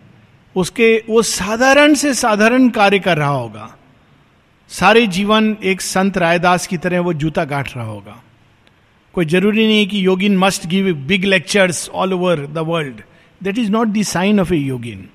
उसके 0.56 0.94
वो 1.08 1.22
साधारण 1.24 1.94
से 1.94 2.14
साधारण 2.14 2.68
कार्य 2.70 2.98
कर 2.98 3.18
रहा 3.18 3.28
होगा 3.28 3.74
सारे 4.70 5.06
जीवन 5.08 5.56
एक 5.64 5.80
संत 5.80 6.18
रायदास 6.18 6.66
की 6.66 6.76
तरह 6.78 7.00
वो 7.00 7.12
जूता 7.14 7.44
काट 7.46 7.76
रहा 7.76 7.86
होगा 7.86 8.22
कोई 9.14 9.26
ज़रूरी 9.26 9.66
नहीं 9.66 9.86
कि 9.86 10.06
yogin 10.06 10.38
must 10.38 10.66
give 10.66 10.94
big 11.06 11.24
lectures 11.24 11.88
all 11.90 12.12
over 12.12 12.46
the 12.46 12.68
world 12.68 13.02
that 13.40 13.58
is 13.58 13.70
not 13.72 13.88
the 13.88 14.02
sign 14.06 14.40
of 14.40 14.54
a 14.54 14.56
yogin 14.58 15.08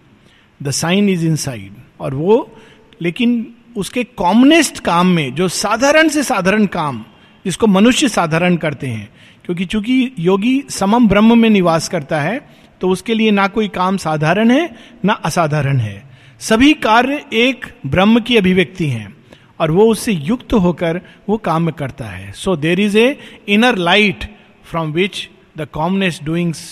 the 0.63 0.71
sign 0.71 1.09
is 1.09 1.25
inside 1.37 1.73
और 1.99 2.13
वो, 2.15 2.55
लेकिन 3.01 3.55
उसके 3.77 4.03
कॉमनेस्ट 4.03 4.79
काम 4.79 5.07
में, 5.07 5.33
जो 5.35 5.47
साधारण 5.47 6.09
से 6.09 6.23
साधारण 6.23 6.65
काम, 6.67 7.03
जिसको 7.45 7.67
मनुष्य 7.67 8.07
साधारण 8.09 8.55
करते 8.57 8.87
हैं, 8.87 9.09
क्योंकि 9.45 9.65
चूँकि 9.65 10.11
योगी 10.19 10.63
समम 10.69 11.07
ब्रह्म 11.07 11.37
में 11.37 11.49
निवास 11.49 11.87
करता 11.89 12.21
है 12.21 12.39
तो 12.81 12.89
उसके 12.89 13.13
लिए 13.13 13.31
ना 13.31 13.47
कोई 13.47 13.67
काम 13.69 13.97
साधारण 13.97 14.51
है, 14.51 14.69
ना 15.05 15.13
असाधारण 15.13 15.77
है। 15.79 16.03
सभी 16.41 16.73
कार्य 16.75 17.23
एक 17.33 17.65
ब्रह्म 17.85 18.19
की 18.19 18.37
अभिव्यक्ति 18.37 18.87
हैं, 18.87 19.15
और 19.59 19.71
वो 19.71 19.85
उससे 19.85 20.11
युक्त 20.11 20.53
होकर 20.55 20.99
वो 21.29 21.37
काम 21.39 21.69
करता 21.71 22.05
है। 22.05 22.31
So 22.31 22.55
there 22.55 22.79
is 22.79 22.97
an 22.97 23.17
inner 23.49 23.77
light 23.79 24.25
from 24.65 24.91
which 24.91 25.27
the 25.57 25.67
commonest 25.73 26.23
doings 26.23 26.63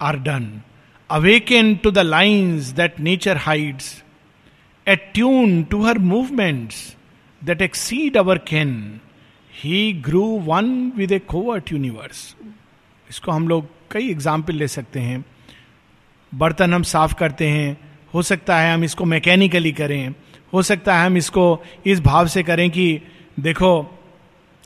are 0.00 0.16
done 0.18 0.50
awakened 1.12 1.82
to 1.84 1.90
the 1.90 2.04
lines 2.04 2.72
that 2.74 2.98
nature 2.98 3.36
hides, 3.36 4.02
attuned 4.86 5.70
to 5.70 5.82
her 5.84 5.94
movements 6.12 6.96
that 7.42 7.64
exceed 7.68 8.16
our 8.16 8.38
ken, 8.50 8.72
he 9.52 9.92
grew 10.02 10.24
one 10.44 10.70
with 10.96 11.12
a 11.12 11.18
covert 11.28 11.72
universe 11.72 12.34
इसको 13.10 13.32
हम 13.32 13.48
लोग 13.48 13.66
कई 13.90 14.08
example 14.10 14.54
ले 14.54 14.68
सकते 14.68 15.00
हैं। 15.00 15.24
बर्तन 16.32 16.74
हम 16.74 16.82
साफ़ 16.82 17.14
करते 17.14 17.48
हैं। 17.48 17.76
हो 18.14 18.22
सकता 18.22 18.58
है 18.58 18.72
हम 18.74 18.84
इसको 18.84 19.04
मैकेनिकली 19.04 19.72
करें। 19.72 20.14
हो 20.52 20.62
सकता 20.62 20.96
है 20.96 21.06
हम 21.06 21.16
इसको 21.16 21.44
इस 21.86 22.00
भाव 22.00 22.26
से 22.26 22.42
करें 22.42 22.68
कि 22.70 22.86
देखो 23.40 23.72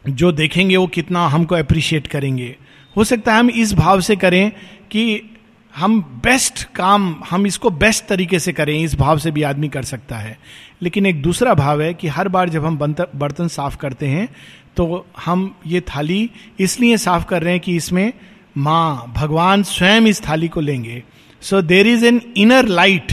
जो 0.04 0.32
देखेंगे 0.32 0.76
वो 0.76 0.86
कितना 0.86 1.26
हमको 1.28 1.54
अप्रिशिएट 1.54 2.06
करेंगे। 2.06 2.56
हो 2.96 3.04
सकता 3.04 3.32
है 3.32 3.38
हम 3.38 3.50
इस 3.50 3.72
भाव 3.74 4.00
से 4.00 4.16
करें 4.16 4.50
कि 4.90 5.35
हम 5.76 6.00
बेस्ट 6.24 6.62
काम, 6.74 7.14
हम 7.30 7.46
इसको 7.46 7.70
बेस्ट 7.70 8.04
तरीके 8.06 8.38
से 8.38 8.52
करें, 8.52 8.78
इस 8.80 8.94
भाव 8.94 9.18
से 9.18 9.30
भी 9.30 9.42
आदमी 9.42 9.68
कर 9.68 9.82
सकता 9.82 10.16
है। 10.16 10.38
लेकिन 10.82 11.06
एक 11.06 11.20
दूसरा 11.22 11.54
भाव 11.54 11.82
है 11.82 11.92
कि 11.94 12.08
हर 12.08 12.28
बार 12.28 12.48
जब 12.48 12.64
हम 12.64 12.78
बर्तन 12.78 13.48
साफ़ 13.48 13.76
करते 13.76 14.06
हैं 14.06 14.28
तो 14.76 15.06
हम 15.24 15.54
ये 15.66 15.80
थाली 15.80 16.30
इसलिए 16.60 16.96
साफ़ 16.96 17.24
कर 17.26 17.42
रहे 17.42 17.52
हैं 17.52 17.60
कि 17.60 17.76
इसमें 17.76 18.12
माँ, 18.56 19.12
भगवान 19.16 19.62
स्वयं 19.62 20.06
इस 20.06 20.20
थाली 20.28 20.48
को 20.48 20.60
लेंगे। 20.60 21.02
So 21.42 21.60
there 21.62 21.86
is 21.86 22.04
an 22.06 22.20
inner 22.36 22.66
light 22.66 23.12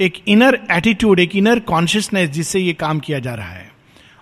एक 0.00 0.22
इनर 0.28 0.58
एटीट्यूड 0.70 1.20
एक 1.20 1.36
इनर 1.36 1.60
कॉन्शियसनेस 1.60 2.30
जिससे 2.30 2.60
ये 2.60 2.72
काम 2.74 2.98
किया 2.98 3.18
जा 3.18 3.34
रहा 3.34 3.48
है। 3.48 3.70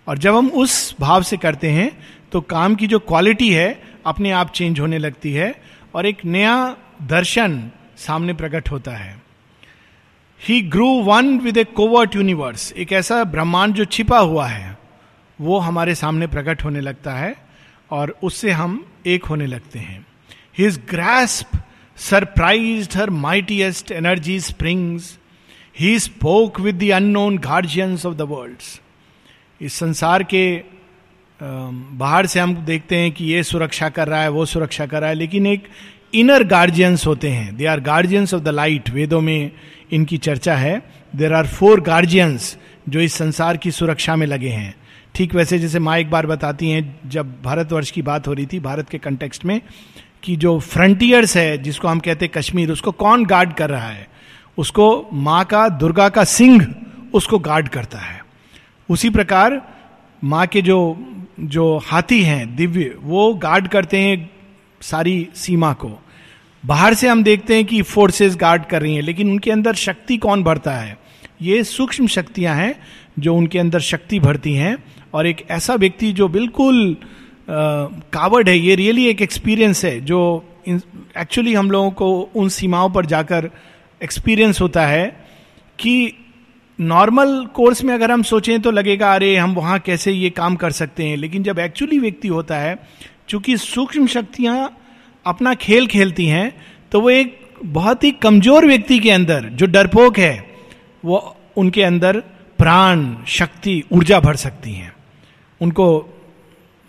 और 0.07 0.19
जब 0.19 0.37
हम 0.37 0.49
उस 0.49 0.95
भाव 1.01 1.23
से 1.23 1.37
करते 1.37 1.71
हैं 1.71 1.91
तो 2.33 2.41
काम 2.41 2.75
की 2.75 2.87
जो 2.87 2.99
क्वालिटी 2.99 3.51
है, 3.51 3.83
अपने 4.07 4.31
आप 4.31 4.51
चेंज 4.51 4.81
होने 4.81 4.99
लगती 4.99 5.33
है। 5.33 5.55
और 5.95 6.07
एक 6.07 6.25
नया 6.27 6.77
दर्शन 7.03 7.71
सामने 7.97 8.33
प्रकट 8.35 8.71
होता 8.71 8.91
है। 8.91 9.23
He 10.41 10.61
grew 10.63 10.89
one 11.03 11.39
with 11.39 11.57
a 11.57 11.65
covert 11.65 12.17
universe 12.17 12.73
एक 12.73 12.93
ऐसा 12.93 13.23
ब्रह्मांड 13.25 13.75
जो 13.75 13.85
छिपा 13.85 14.19
हुआ 14.19 14.47
है, 14.47 14.77
वो 15.39 15.59
हमारे 15.59 15.95
सामने 15.95 16.27
प्रकट 16.27 16.65
होने 16.65 16.81
लगता 16.81 17.13
है 17.13 17.35
और 17.91 18.17
उससे 18.23 18.51
हम 18.51 18.85
एक 19.07 19.25
होने 19.25 19.47
लगते 19.47 19.79
हैं। 19.79 20.07
His 20.59 20.81
grasp 20.91 21.59
surprise 21.99 22.99
her 22.99 23.11
mightiest 23.11 23.91
energy 23.93 24.39
springs 24.41 25.19
he 25.79 25.99
spoke 25.99 26.61
with 26.61 26.79
the 26.79 26.91
unknown 26.91 27.39
guardians 27.39 28.07
of 28.07 28.15
the 28.15 28.23
world 28.23 28.59
इस 29.61 29.75
संसार 29.75 30.23
के 30.23 30.75
बाहर 31.41 32.27
से 32.27 32.41
हम 32.41 32.55
देखते 32.57 32.97
हैं 32.97 33.11
कि 33.13 33.25
ये 33.25 33.43
सुरक्षा 33.43 33.89
कर 33.89 34.09
रहा 34.09 34.21
है, 34.23 34.29
वो 34.29 34.45
सुरक्षा 34.47 34.87
कर 34.87 35.01
रहा 35.01 35.09
है, 35.09 35.15
लेकिन 35.15 35.47
एक 35.47 35.69
इनर 36.15 36.45
गार्जियंस 36.45 37.07
होते 37.07 37.29
हैं। 37.29 37.57
They 37.57 37.67
are 37.67 37.81
guardians 37.81 38.35
of 38.35 38.43
the 38.43 38.49
light 38.49 38.91
वेदों 38.91 39.21
में 39.21 39.51
इनकी 39.93 40.17
चर्चा 40.17 40.57
है। 40.57 40.83
देर 41.17 41.33
आर 41.33 41.47
फोर 41.47 41.81
गार्जियंस 41.81 42.57
जो 42.89 43.01
इस 43.01 43.15
संसार 43.15 43.57
की 43.57 43.71
सुरक्षा 43.71 44.17
में 44.17 44.27
लगे 44.27 44.49
हैं। 44.49 44.75
ठीक 45.15 45.35
वैसे 45.35 45.59
जैसे 45.59 45.79
माँ 45.79 45.99
एक 45.99 46.11
बार 46.11 46.27
बताती 46.27 46.71
हैं, 46.71 47.01
जब 47.07 47.43
भारतवर्ष 47.43 47.91
की 47.91 48.03
बात 48.03 48.29
हो 48.29 48.33
रही 48.33 48.47
थी 48.47 48.61
भारत 48.61 48.89
के 48.89 48.99
कंटेक्स्ट 48.99 49.45
में, 49.45 49.61
कि 50.23 50.37
जो 50.37 50.59
फ्रंटियर्स 50.59 51.37
है, 51.37 51.59
जिसको 51.59 51.89
हम 51.89 51.99
कहते 51.99 52.25
हैं 52.25 52.33
कश्मीर, 52.35 52.71
उसको 52.71 52.93
कौन 52.93 53.27
गार्ड 53.27 53.53
कर 53.53 53.71
रहा 53.71 53.89
है? 53.89 54.09
उसको 54.59 55.09
माँ 55.13 55.45
का, 55.45 55.69
दुर्गा 55.69 56.09
का 56.09 56.25
सिंह 56.25 56.75
उसको 57.15 57.39
गार्ड 57.39 57.69
करता 57.69 57.99
है। 57.99 58.25
उसी 58.91 59.11
प्रकार 59.11 59.63
माँ 60.25 60.47
के 60.47 60.63
जो 60.63 61.07
जो 61.41 61.79
हाथी 61.79 62.23
हैं, 62.23 62.57
दिव्य, 62.57 62.95
वो 63.03 63.35
गार्ड 63.35 63.69
करते 63.69 63.99
हैं 63.99 64.31
सारी 64.81 65.29
सीमा 65.35 65.73
को। 65.73 66.04
बाहर 66.65 66.95
से 66.95 67.09
हम 67.09 67.23
देखते 67.23 67.55
हैं 67.55 67.65
कि 67.65 67.83
फोर्सेस 67.83 68.37
गार्ड 68.37 68.65
कर 68.65 68.83
रही 68.83 68.95
हैं, 68.95 69.03
लेकिन 69.03 69.31
उनके 69.31 69.51
अंदर 69.51 69.75
शक्ति 69.75 70.17
कौन 70.17 70.43
भरता 70.43 70.73
है? 70.73 70.99
ये 71.43 71.65
सूक्ष्म 71.65 72.07
शक्तियाँ 72.07 72.57
हैं 72.57 72.75
जो 73.19 73.35
उनके 73.35 73.59
अंदर 73.59 73.81
शक्ति 73.81 74.19
भरती 74.21 74.55
हैं, 74.55 74.77
और 75.15 75.27
एक 75.27 75.47
ऐसा 75.51 75.75
व्यक्ति 75.75 76.13
जो 76.13 76.29
बिल्कुल 76.29 76.97
कावर्ड 77.51 78.49
है, 78.49 78.59
ये 78.59 78.75
रियली 78.75 79.07
एक 79.07 79.23
एक्सपीरियंस 79.23 79.85
है, 79.85 80.01
जो 80.01 80.45
एक्चुअली 80.69 81.55
हम 81.55 81.71
लोगों 81.71 81.91
को 81.91 82.31
उन 82.35 82.49
सीमाओं 82.49 82.91
पर 82.91 83.07
जाकर 83.07 83.51
एक्सपीरियंस 84.03 84.61
होता 84.61 84.87
है 84.87 85.27
कि 85.79 86.13
नॉर्मल 86.81 87.47
कोर्स 87.55 87.85
में 87.85 87.95
अगर 87.95 88.11
हम 88.11 88.23
सोचें 88.23 88.61
तो 88.61 88.71
लगेगा, 88.71 89.15
अरे, 89.15 89.37
हम 89.37 89.55
वहाँ 89.55 89.79
कैसे 89.79 90.13
ये 90.13 90.31
काम 90.31 90.57
कर 90.57 90.71
सकते 90.71 91.05
हैं? 91.05 91.17
लेकिन 91.17 91.43
जब 91.43 91.59
एक्चुअली 91.59 91.99
व्यक्ति 91.99 92.29
होता 92.29 92.57
है, 92.57 92.79
चूँकि 93.29 93.57
सूक्ष्म 93.57 94.07
शक्तियाँ 94.07 94.79
अपना 95.27 95.55
खेल 95.57 95.87
खेलती 95.87 96.27
हैं 96.27 96.55
तो 96.93 97.01
वो 97.01 97.11
एक 97.11 97.39
बहुत 97.65 98.05
ही 98.05 98.11
कमज़ोर 98.13 98.67
व्यक्ति 98.67 98.99
के 98.99 99.11
अंदर 99.11 99.49
जो 99.53 99.67
डरपोक 99.67 100.19
है, 100.19 100.47
वो 101.05 101.37
उनके 101.57 101.83
अंदर 101.83 102.19
प्राण, 102.59 103.05
शक्ति, 103.29 103.83
ऊर्जा 103.93 104.19
भर 104.21 104.37
सकती 104.37 104.73
हैं। 104.73 104.93
उनको 105.61 105.87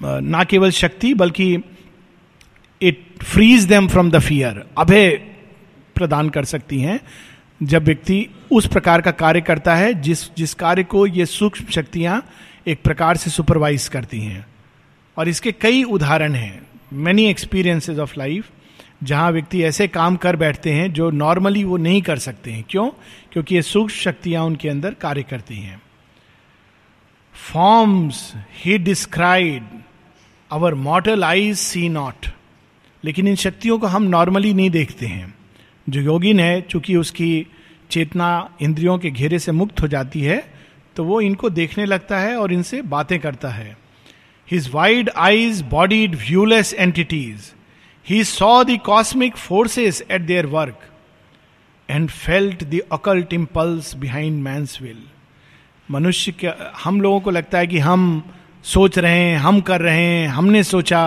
ना 0.01 0.43
केवल 0.43 0.71
शक्ति, 0.71 1.13
बल्कि 1.13 1.53
it 2.81 3.23
frees 3.23 3.63
them 3.63 3.87
from 3.87 4.11
the 4.11 4.19
fear 4.19 4.63
अभय 4.77 5.09
प्रदान 5.95 6.29
कर 6.29 6.45
सकती 6.45 6.79
हैं, 6.79 6.99
जब 7.61 7.83
व्यक्ति 7.83 8.27
उस 8.51 8.67
प्रकार 8.67 9.01
का 9.01 9.11
कार्य 9.13 9.41
करता 9.41 9.75
है, 9.75 9.93
जिस 9.93 10.29
जिस 10.35 10.53
कार्य 10.53 10.83
को 10.83 11.05
ये 11.07 11.25
सूक्ष्म 11.25 11.65
शक्तियाँ 11.71 12.23
एक 12.67 12.81
प्रकार 12.83 13.17
से 13.17 13.29
सुपरवाइज 13.29 13.87
करती 13.87 14.19
हैं। 14.19 14.45
और 15.17 15.29
इसके 15.29 15.51
कई 15.51 15.83
उदाहरण 15.83 16.33
हैं। 16.33 16.61
मैनी 16.95 17.25
एक्सपीरियंसेस 17.25 17.99
ऑफ़ 17.99 18.13
लाइफ 18.17 18.49
जहाँ 19.03 19.31
व्यक्ति 19.31 19.61
ऐसे 19.63 19.87
काम 19.87 20.15
कर 20.15 20.35
बैठते 20.35 20.71
हैं 20.71 20.91
जो 20.93 21.09
नॉर्मली 21.11 21.63
वो 21.63 21.77
नहीं 21.77 22.01
कर 22.01 22.17
सकते 22.17 22.51
हैं। 22.51 22.63
क्यों? 22.69 22.89
क्योंकि 23.33 23.55
ये 23.55 23.61
सूक्ष्म 23.61 23.99
शक्तियाँ 24.01 24.43
उनके 24.43 24.69
अंदर 24.69 24.93
कार्य 24.93 25.23
करती 25.23 25.55
हैं। 25.55 25.81
Forms 27.35 28.33
he 28.55 28.77
describe 28.77 29.83
our 30.51 30.73
mortal 30.73 31.23
eyes 31.23 31.57
see 31.57 31.87
not 31.89 32.27
लेकिन 33.03 33.27
इन 33.27 33.35
शक्तियों 33.35 33.79
को 33.79 33.87
हम 33.87 34.03
नॉर्मली 34.03 34.53
नहीं 34.53 34.69
देखते 34.69 35.05
हैं। 35.05 35.33
जो 35.89 36.01
योगिन 36.01 36.39
है, 36.39 36.61
चूँकि 36.61 36.95
उसकी 36.95 37.47
चेतना 37.91 38.49
इंद्रियों 38.61 38.97
के 38.97 39.09
घेरे 39.09 39.39
से 39.39 39.51
मुक्त 39.51 39.81
हो 39.81 39.87
जाती 39.87 40.21
है 40.21 40.43
तो 40.95 41.03
वो 41.03 41.21
इनको 41.21 41.49
देखने 41.49 41.85
लगता 41.85 42.19
है 42.19 42.37
और 42.37 42.53
इनसे 42.53 42.81
बातें 42.81 43.19
करता 43.19 43.49
है। 43.49 43.77
His 44.45 44.71
wide 44.71 45.09
eyes 45.15 45.61
bodied 45.61 46.15
viewless 46.15 46.73
entities. 46.77 47.53
He 48.05 48.23
saw 48.23 48.63
the 48.63 48.77
cosmic 48.77 49.37
forces 49.37 50.03
at 50.09 50.27
their 50.27 50.47
work 50.47 50.79
and 51.89 52.11
felt 52.11 52.69
the 52.69 52.83
occult 52.91 53.33
impulse 53.33 53.93
behind 53.93 54.43
man's 54.43 54.79
will. 54.81 55.01
मनुष्य 55.89 56.31
के 56.31 56.51
हम 56.83 57.01
लोगों 57.01 57.19
को 57.21 57.31
लगता 57.31 57.57
है 57.57 57.67
कि 57.67 57.79
हम 57.79 58.23
सोच 58.63 58.97
रहे 58.97 59.17
हैं 59.17 59.37
हम 59.37 59.59
कर 59.61 59.81
रहे 59.81 60.03
हैं 60.03 60.27
हमने 60.27 60.63
सोचा 60.63 61.01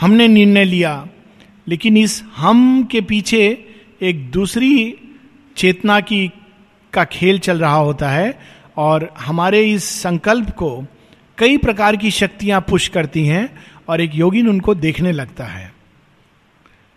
हमने 0.00 0.26
निर्णय 0.28 0.64
लिया 0.64 0.94
लेकिन 1.68 1.96
इस 1.96 2.22
हम 2.36 2.82
के 2.90 3.00
पीछे 3.00 3.42
एक 4.02 4.30
दूसरी 4.30 4.72
चेतना 5.56 6.00
की 6.00 6.26
का 6.92 7.04
खेल 7.04 7.38
चल 7.38 7.58
रहा 7.58 7.76
होता 7.76 8.10
है 8.10 8.38
और 8.76 9.10
हमारे 9.18 9.62
इस 9.72 9.84
संकल्प 10.02 10.50
को 10.50 10.70
कई 11.38 11.56
प्रकार 11.56 11.96
की 11.96 12.10
शक्तियाँ 12.10 12.60
पुश 12.60 12.88
करती 12.88 13.26
हैं 13.26 13.48
और 13.88 14.00
एक 14.00 14.14
योगिन 14.14 14.48
उनको 14.48 14.74
देखने 14.74 15.12
लगता 15.12 15.44
है। 15.44 15.74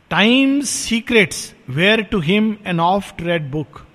Time 0.09 0.61
secrets 0.61 1.55
were 1.69 2.01
to 2.01 2.19
him 2.19 2.55
an 2.67 2.79
oft 2.79 3.21
read 3.21 3.51
book 3.51 3.85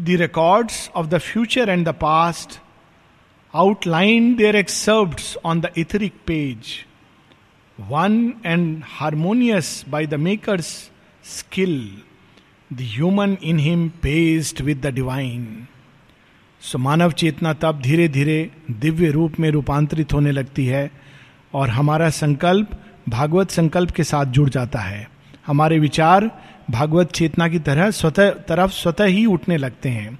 the 0.00 0.10
records 0.10 0.90
of 0.96 1.06
the 1.06 1.18
future 1.18 1.68
and 1.68 1.88
the 1.88 1.94
past 1.94 2.58
outline 3.54 4.34
their 4.34 4.56
excerpt 4.56 5.20
on 5.44 5.60
the 5.60 5.72
etheric 5.78 6.12
page 6.26 6.74
one 7.80 8.34
and 8.46 8.82
harmonious 8.86 9.84
by 9.88 10.06
the 10.06 10.14
maker's 10.14 10.90
skill 11.24 11.98
the 12.72 12.80
human 12.80 13.36
in 13.42 13.58
him 13.58 13.88
paced 13.88 14.60
with 14.60 14.86
the 14.86 14.94
divine 14.94 15.66
so 16.60 16.78
मानव 16.78 17.12
चेतना 17.12 17.52
तब 17.52 17.80
धीरे 17.80 18.08
धीरे 18.08 18.50
दिव्य 18.70 19.10
रूप 19.10 19.40
में 19.40 19.50
रूपांतरित 19.50 20.12
होने 20.12 20.30
लगती 20.30 20.66
है 20.66 20.90
और 21.54 21.68
हमारा 21.68 22.10
संकल्प 22.10 22.70
भागवत 23.08 23.50
संकल्प 23.50 23.90
के 23.90 24.04
साथ 24.04 24.24
जुड़ 24.24 24.50
जाता 24.50 24.78
है। 24.78 25.10
हमारे 25.46 25.78
विचार 25.78 26.30
भागवत 26.70 27.12
चेतना 27.12 27.48
की 27.48 27.58
तरह 27.58 27.90
स्वतः, 27.90 28.30
तरफ़ 28.30 28.70
स्वतः 28.70 29.04
ही 29.04 29.26
उठने 29.26 29.56
लगते 29.56 29.88
हैं। 29.88 30.18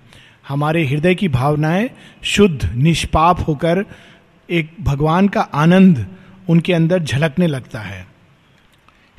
हमारे 0.48 0.86
हृदय 0.86 1.14
की 1.14 1.28
भावनाएँ 1.28 1.90
शुद्ध, 2.22 2.72
निष्पाप 2.74 3.48
होकर 3.48 3.84
एक 4.50 4.70
भगवान 4.80 5.28
का 5.28 5.40
आनंद 5.40 6.06
उनके 6.48 6.72
अंदर 6.72 7.02
झलकने 7.02 7.46
लगता 7.46 7.80
है। 7.80 8.06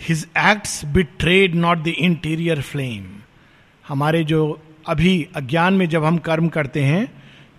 His 0.02 0.28
acts 0.38 0.86
betrayed 0.86 1.56
not 1.56 1.78
the 1.78 1.88
interior 1.88 2.62
flame 2.62 3.06
हमारे 3.88 4.24
जो 4.24 4.64
अभी 4.88 5.28
अज्ञान 5.36 5.74
में 5.74 5.88
जब 5.90 6.04
हम 6.04 6.18
कर्म 6.18 6.48
करते 6.48 6.84
हैं 6.84 7.06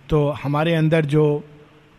तो 0.09 0.29
हमारे 0.43 0.73
अंदर 0.75 1.05
जो 1.05 1.43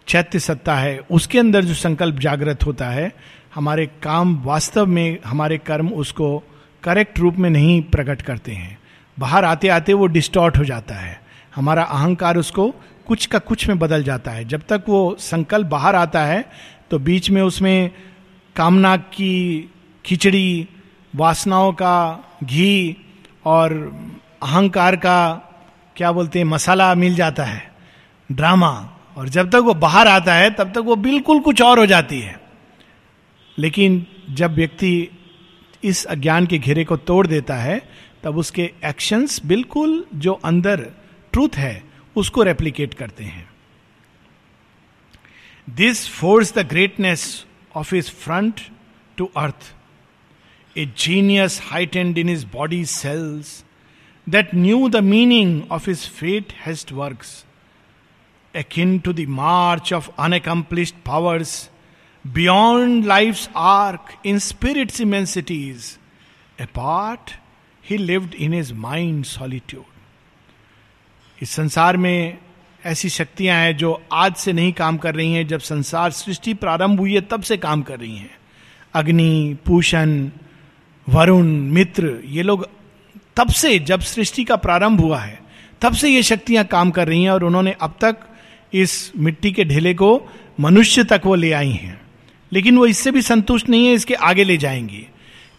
चैत्य 0.07 0.39
सत्ता 0.39 0.75
है, 0.75 0.99
उसके 1.11 1.39
अंदर 1.39 1.65
जो 1.65 1.75
संकल्प 1.75 2.17
जागृत 2.17 2.65
होता 2.67 2.89
है, 2.89 3.13
हमारे 3.55 3.87
काम 4.03 4.37
वास्तव 4.45 4.87
में, 4.87 5.19
हमारे 5.27 5.59
कर्म 5.59 5.89
उसको 5.89 6.39
करेक्ट 6.83 7.19
रूप 7.19 7.37
में 7.37 7.49
नहीं 7.51 7.81
प्रकट 7.83 8.23
करते 8.23 8.53
हैं। 8.53 8.79
बाहर 9.17 9.45
आते 9.45 9.69
आते 9.69 9.93
वो 9.93 10.07
डिस्टॉर्ट 10.07 10.59
हो 10.59 10.65
जाता 10.65 10.95
है। 10.95 11.21
हमारा 11.55 11.83
अहंकार 11.83 12.37
उसको 12.37 12.69
कुछ 13.07 13.27
का 13.27 13.39
कुछ 13.39 13.67
में 13.69 13.79
बदल 13.79 14.03
जाता 14.03 14.31
है। 14.31 14.45
जब 14.45 14.63
तक 14.69 14.85
वो 14.89 15.17
संकल्प 15.21 15.67
बाहर 15.67 15.95
आता 15.95 16.25
है 16.25 16.45
तो 16.91 16.99
बीच 16.99 17.31
में 17.31 17.43
उसमें 17.43 17.91
कामना 18.57 18.97
की 18.97 19.71
खिचड़ी, 20.05 20.69
वासनाओं 21.15 21.73
का 21.73 22.25
घी 22.45 22.97
और 23.45 23.73
अहंकार 24.45 24.97
का, 24.97 25.35
क्या 25.97 26.13
बोलते 26.13 26.39
हैं, 26.39 26.47
मसाला 26.47 26.95
मिल 26.95 27.15
जाता 27.15 27.45
है 27.45 27.73
ड्रामा 28.33 28.99
और 29.17 29.29
जब 29.29 29.51
तक 29.51 29.57
वो 29.57 29.75
बाहर 29.75 30.09
आता 30.09 30.35
है, 30.35 30.51
तब 30.51 30.73
तक 30.73 30.79
वो 30.79 30.97
बिल्कुल 30.97 31.41
कुछ 31.41 31.63
और 31.63 31.79
हो 31.79 31.87
जाती 31.87 32.21
है। 32.21 32.41
लेकिन 33.59 34.07
जब 34.31 34.55
व्यक्ति 34.55 35.09
इस 35.85 36.05
अज्ञान 36.05 36.47
के 36.47 36.59
घेरे 36.59 36.85
को 36.85 36.97
तोड़ 36.97 37.27
देता 37.27 37.55
है, 37.55 37.81
तब 38.23 38.37
उसके 38.37 38.73
एक्शंस 38.85 39.41
बिल्कुल 39.47 40.05
जो 40.15 40.33
अंदर 40.33 40.87
ट्रूथ 41.33 41.57
है, 41.57 41.83
उसको 42.17 42.43
रेप्लीकेट 42.43 42.95
करते 42.95 43.25
हैं। 43.25 43.49
This 45.71 46.09
force 46.09 46.55
the 46.55 46.59
greatness 46.59 47.45
of 47.77 47.95
his 47.95 48.11
front 48.11 48.61
to 49.17 49.31
earth 49.37 49.75
a 50.77 50.87
genius 50.99 51.61
heightened 51.65 52.19
in 52.19 52.29
his 52.29 52.47
body 52.47 52.85
cells 52.85 53.65
that 54.27 54.53
knew 54.53 54.89
the 54.89 55.03
meaning 55.03 55.67
of 55.71 55.85
his 55.85 56.07
fate-hest 56.07 56.93
works, 56.93 57.45
akin 58.55 59.01
to 59.01 59.13
the 59.13 59.27
march 59.27 59.93
of 59.93 60.11
unaccomplished 60.17 61.03
powers 61.05 61.69
beyond 62.25 63.05
life's 63.05 63.49
arc 63.55 64.15
in 64.25 64.41
spirit's 64.41 65.01
immensities. 65.01 65.99
Apart, 66.59 67.35
he 67.83 67.99
lived 67.99 68.35
in 68.35 68.53
his 68.53 68.73
mind 68.73 69.27
solitude. 69.27 69.85
इस 71.43 71.51
संसार 71.51 71.97
में 71.97 72.39
ऐसी 72.87 73.09
शक्तियाँ 73.09 73.57
हैं 73.57 73.77
जो 73.77 73.91
आज 74.13 74.35
से 74.37 74.53
नहीं 74.53 74.73
काम 74.73 74.99
कर 74.99 75.15
रही 75.15 75.33
हैं 75.33 75.47
जब 75.47 75.61
संसार 75.61 76.11
सृष्टि 76.11 76.55
प्रारंभ 76.55 77.01
हुई 77.01 77.15
है 77.15 77.21
तब 77.21 77.43
से 77.43 77.57
काम 77.57 77.83
कर 77.83 77.99
रही 78.01 78.17
हैं 78.17 78.37
अग्नि 78.95 79.57
पूषण 79.67 80.31
वरुण 81.07 81.47
मित्र 81.77 82.21
ये 82.25 82.43
लोग 82.43 82.67
तब 83.37 83.49
से 83.49 83.79
जब 83.79 84.01
सृष्टि 84.01 84.45
का 84.45 84.57
प्रारंभ 84.57 85.01
हुआ 85.01 85.19
है, 85.19 85.43
तब 85.81 85.95
से 85.95 86.09
ये 86.09 86.23
शक्तियाँ 86.23 86.65
काम 86.65 86.91
कर 86.91 87.09
रही 87.09 87.23
हैं 87.23 87.31
और 87.31 87.45
उन्होंने 87.45 87.75
अब 87.81 87.97
तक 88.01 88.17
इस 88.75 89.13
मिट्टी 89.19 89.53
के 89.53 89.65
ढेले 89.65 89.95
को 89.95 90.23
मनुष्य 90.61 91.05
तक 91.05 91.23
वो 91.25 91.35
ले 91.35 91.53
आई 91.53 91.71
हैं। 91.71 92.01
लेकिन 92.53 92.79
वो 92.79 92.87
इससे 92.87 93.11
भी 93.11 93.23
संतुष्ट 93.23 93.69
नहीं 93.69 93.87
है, 93.87 93.93
इसके 93.93 94.15
आगे 94.15 94.45
ले 94.45 94.57
जाएँगी। 94.57 95.07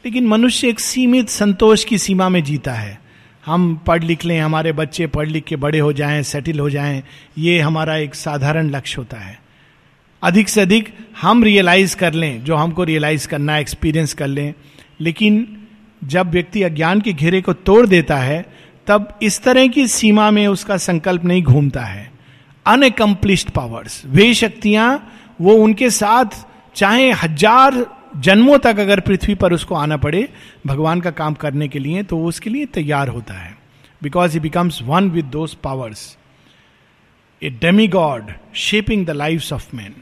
लेकिन 0.06 0.28
मनुष्य 0.28 0.70
एक 0.70 0.80
सीमित 0.80 1.30
संतोष 1.30 1.84
की 1.84 1.98
सीमा 1.98 2.30
में 2.30 2.44
जीता 2.44 2.74
है। 2.74 3.02
हम 3.46 3.76
पढ़ 3.76 4.04
लिख 4.04 4.26
लें, 4.26 4.40
हमारे 4.40 4.72
बच्चे 4.72 5.08
पढ़ 5.08 5.28
लिख 5.28 5.44
के 5.44 5.56
बड़े 5.56 5.80
हो 5.80 5.94
जाएँ 5.94 6.24
सेटल 6.24 6.60
हो 6.60 6.70
जाएँ, 6.70 7.04
ये 7.38 7.60
हमारा 7.60 7.98
एक 7.98 8.16
साधारण 8.16 8.70
लक्ष्य 8.70 8.96
होता 8.98 9.18
है। 9.18 9.42
अधिक 10.24 10.50
से 10.50 10.62
अधिक 10.62 10.94
हम 11.22 11.44
रियलाइज़ 11.44 11.96
कर 11.96 12.14
लें, 12.14 12.44
जो 12.44 12.56
हमको 12.56 12.84
रियलाइज़ 12.84 13.28
करना 13.28 13.54
है 13.54 13.62
एक्सपीरियंस 13.62 14.14
कर 14.14 14.28
लें। 14.28 14.54
लेकिन 15.02 15.62
जब 16.06 16.32
व्यक्ति 16.32 16.64
अज्ञान 16.64 17.02
के 17.02 17.14
घेरे 17.14 17.42
को 17.42 17.54
तोड़ 17.54 17.86
देता 17.88 18.18
है, 18.18 18.46
तब 18.88 19.18
इस 19.24 19.42
तरह 19.44 19.68
की 19.68 19.88
सीमा 19.88 20.30
में 20.32 20.46
उसका 20.48 20.78
संकल्प 20.80 21.24
नहीं 21.26 21.44
घूमता 21.44 21.84
है। 21.84 22.12
अनकम्प्लिश्ड 22.66 23.50
पावर्स 23.50 24.02
वे 24.08 24.34
शक्तियाँ, 24.34 24.88
वो 25.42 25.54
उनके 25.56 25.90
साथ, 25.92 26.46
चाहे 26.76 27.12
हज़ार 27.14 27.86
जन्मों 28.18 28.58
तक 28.58 28.80
अगर 28.80 29.00
पृथ्वी 29.00 29.36
पर 29.36 29.54
उसको 29.54 29.76
आना 29.76 29.98
पड़े, 29.98 30.28
भगवान 30.68 31.02
का 31.02 31.12
काम 31.12 31.34
करने 31.36 31.68
के 31.68 31.80
लिए 31.80 32.04
तो 32.04 32.18
वो 32.18 32.28
उसके 32.28 32.50
लिए 32.50 32.66
तैयार 32.74 33.08
होता 33.08 33.34
है। 33.34 33.58
Because 34.02 34.34
he 34.34 34.40
becomes 34.40 34.82
one 34.84 35.10
with 35.10 35.26
those 35.26 35.54
powers 35.64 36.18
a 37.42 37.50
demigod 37.88 38.32
shaping 38.56 39.06
the 39.06 39.10
life 39.12 39.52
of 39.54 39.76
man 39.76 39.94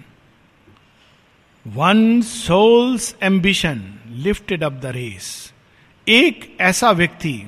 one 1.65 2.21
soul's 2.21 3.15
ambition 3.23 3.81
lifted 4.23 4.63
up 4.63 4.73
the 4.73 4.91
race 4.95 5.52
एक 6.07 6.57
ऐसा 6.61 6.91
व्यक्ति, 6.91 7.41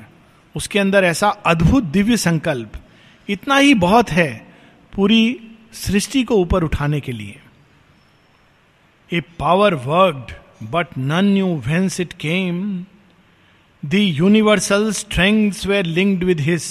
उसके 0.55 0.79
अंदर 0.79 1.03
ऐसा 1.03 1.29
अद्भुत 1.45 1.83
दिव्य 1.83 2.17
संकल्प, 2.17 2.71
इतना 3.29 3.57
ही 3.57 3.73
बहुत 3.73 4.09
है 4.09 4.47
पूरी 4.93 5.39
सृष्टि 5.73 6.23
को 6.23 6.35
ऊपर 6.35 6.63
उठाने 6.63 6.99
के 6.99 7.11
लिए। 7.11 7.39
A 9.11 9.21
power 9.39 9.73
worked 9.75 10.67
but 10.71 10.97
none 10.97 11.25
knew 11.25 11.55
whence 11.57 11.99
it 11.99 12.13
came 12.13 12.85
the 13.83 13.93
universal 13.93 14.91
strengths 14.91 15.65
were 15.67 15.85
linked 15.85 16.23
with 16.23 16.39
his 16.39 16.67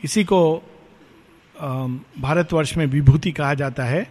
इसी 0.00 0.24
को 0.24 0.40
भारतवर्ष 2.18 2.76
में 2.76 2.86
विभूति 2.86 3.32
कहा 3.32 3.52
जाता 3.54 3.84
है। 3.84 4.06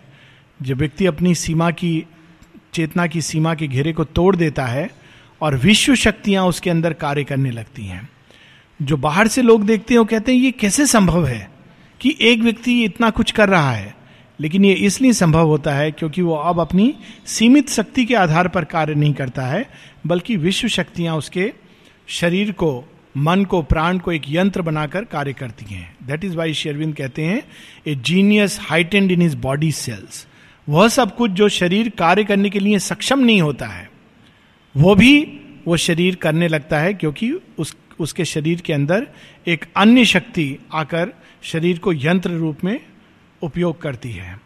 जब 0.59 0.77
व्यक्ति 0.77 1.05
अपनी 1.05 1.33
सीमा 1.35 1.71
की, 1.71 2.05
चेतना 2.73 3.07
की 3.07 3.21
सीमा 3.21 3.55
के 3.55 3.67
घेरे 3.67 3.93
को 3.93 4.03
तोड़ 4.03 4.35
देता 4.35 4.65
है 4.65 4.89
और 5.41 5.55
विश्व 5.55 5.95
शक्तियाँ 5.95 6.45
उसके 6.45 6.69
अंदर 6.69 6.93
कार्य 6.93 7.23
करने 7.23 7.51
लगती 7.51 7.85
हैं। 7.85 8.09
जो 8.81 8.97
बाहर 8.97 9.27
से 9.27 9.41
लोग 9.41 9.65
देखते 9.65 9.93
हैं, 9.93 9.99
वो 9.99 10.05
कहते 10.05 10.35
हैं, 10.35 10.39
ये 10.39 10.51
कैसे 10.51 10.85
संभव 10.85 11.27
है 11.27 11.51
कि 12.01 12.17
एक 12.21 12.41
व्यक्ति 12.41 12.83
इतना 12.83 13.09
कुछ 13.09 13.31
कर 13.31 13.49
रहा 13.49 13.71
है? 13.71 13.95
लेकिन 14.39 14.65
ये 14.65 14.73
इसलिए 14.73 15.13
संभव 15.13 15.47
होता 15.47 15.73
है 15.73 15.91
क्योंकि 15.91 16.21
वो 16.21 16.35
अब 16.35 16.59
अपनी 16.59 16.95
सीमित 17.25 17.69
शक्ति 17.69 18.05
के 18.05 18.15
आधार 18.15 18.47
पर 18.47 18.63
कार्य 18.63 18.95
नहीं 18.95 19.13
करता 19.13 19.41
है, 19.41 19.69
बल्कि 20.07 20.37
विश्व 20.37 20.67
शक्तियाँ 20.67 21.17
उसके 21.17 21.53
शरीर 22.07 22.51
को, 22.51 22.85
मन 23.17 23.45
को, 23.45 23.61
प्राण 23.61 23.97
को 23.97 24.11
एक 24.11 24.21
यंत्र 24.27 24.61
बनाकर 24.61 25.03
कार्य 25.03 25.33
करती 25.33 25.75
हैं। 25.75 25.95
दैट 26.03 26.23
इज़ 26.23 26.35
वाई 26.37 26.53
शेरविंद 26.53 26.95
कहते 26.95 27.21
हैं 27.21 27.43
a 27.87 27.95
genius 27.95 28.59
heightened 28.61 29.11
in 29.11 29.21
his 29.21 29.35
body 29.35 29.71
cells 29.71 30.27
वह 30.69 30.87
सब 30.87 31.15
कुछ 31.15 31.31
जो 31.31 31.49
शरीर 31.49 31.89
कार्य 31.89 32.23
करने 32.23 32.49
के 32.49 32.59
लिए 32.59 32.79
सक्षम 32.79 33.19
नहीं 33.19 33.41
होता 33.41 33.67
है 33.67 33.94
वो 34.77 34.95
भी 34.95 35.41
वो 35.65 35.77
शरीर 35.77 36.15
करने 36.15 36.47
लगता 36.47 36.79
है 36.79 36.93
क्योंकि 36.93 37.31
उस, 37.31 37.75
उसके 37.99 38.25
शरीर 38.25 38.61
के 38.61 38.73
अंदर 38.73 39.07
एक 39.47 39.65
अन्य 39.77 40.05
शक्ति 40.05 40.57
आकर 40.73 41.13
शरीर 41.41 41.79
को 41.79 41.93
यंत्र 41.93 42.29
रूप 42.29 42.63
में 42.63 42.79
उपयोग 43.41 43.81
करती 43.81 44.11
है। 44.11 44.39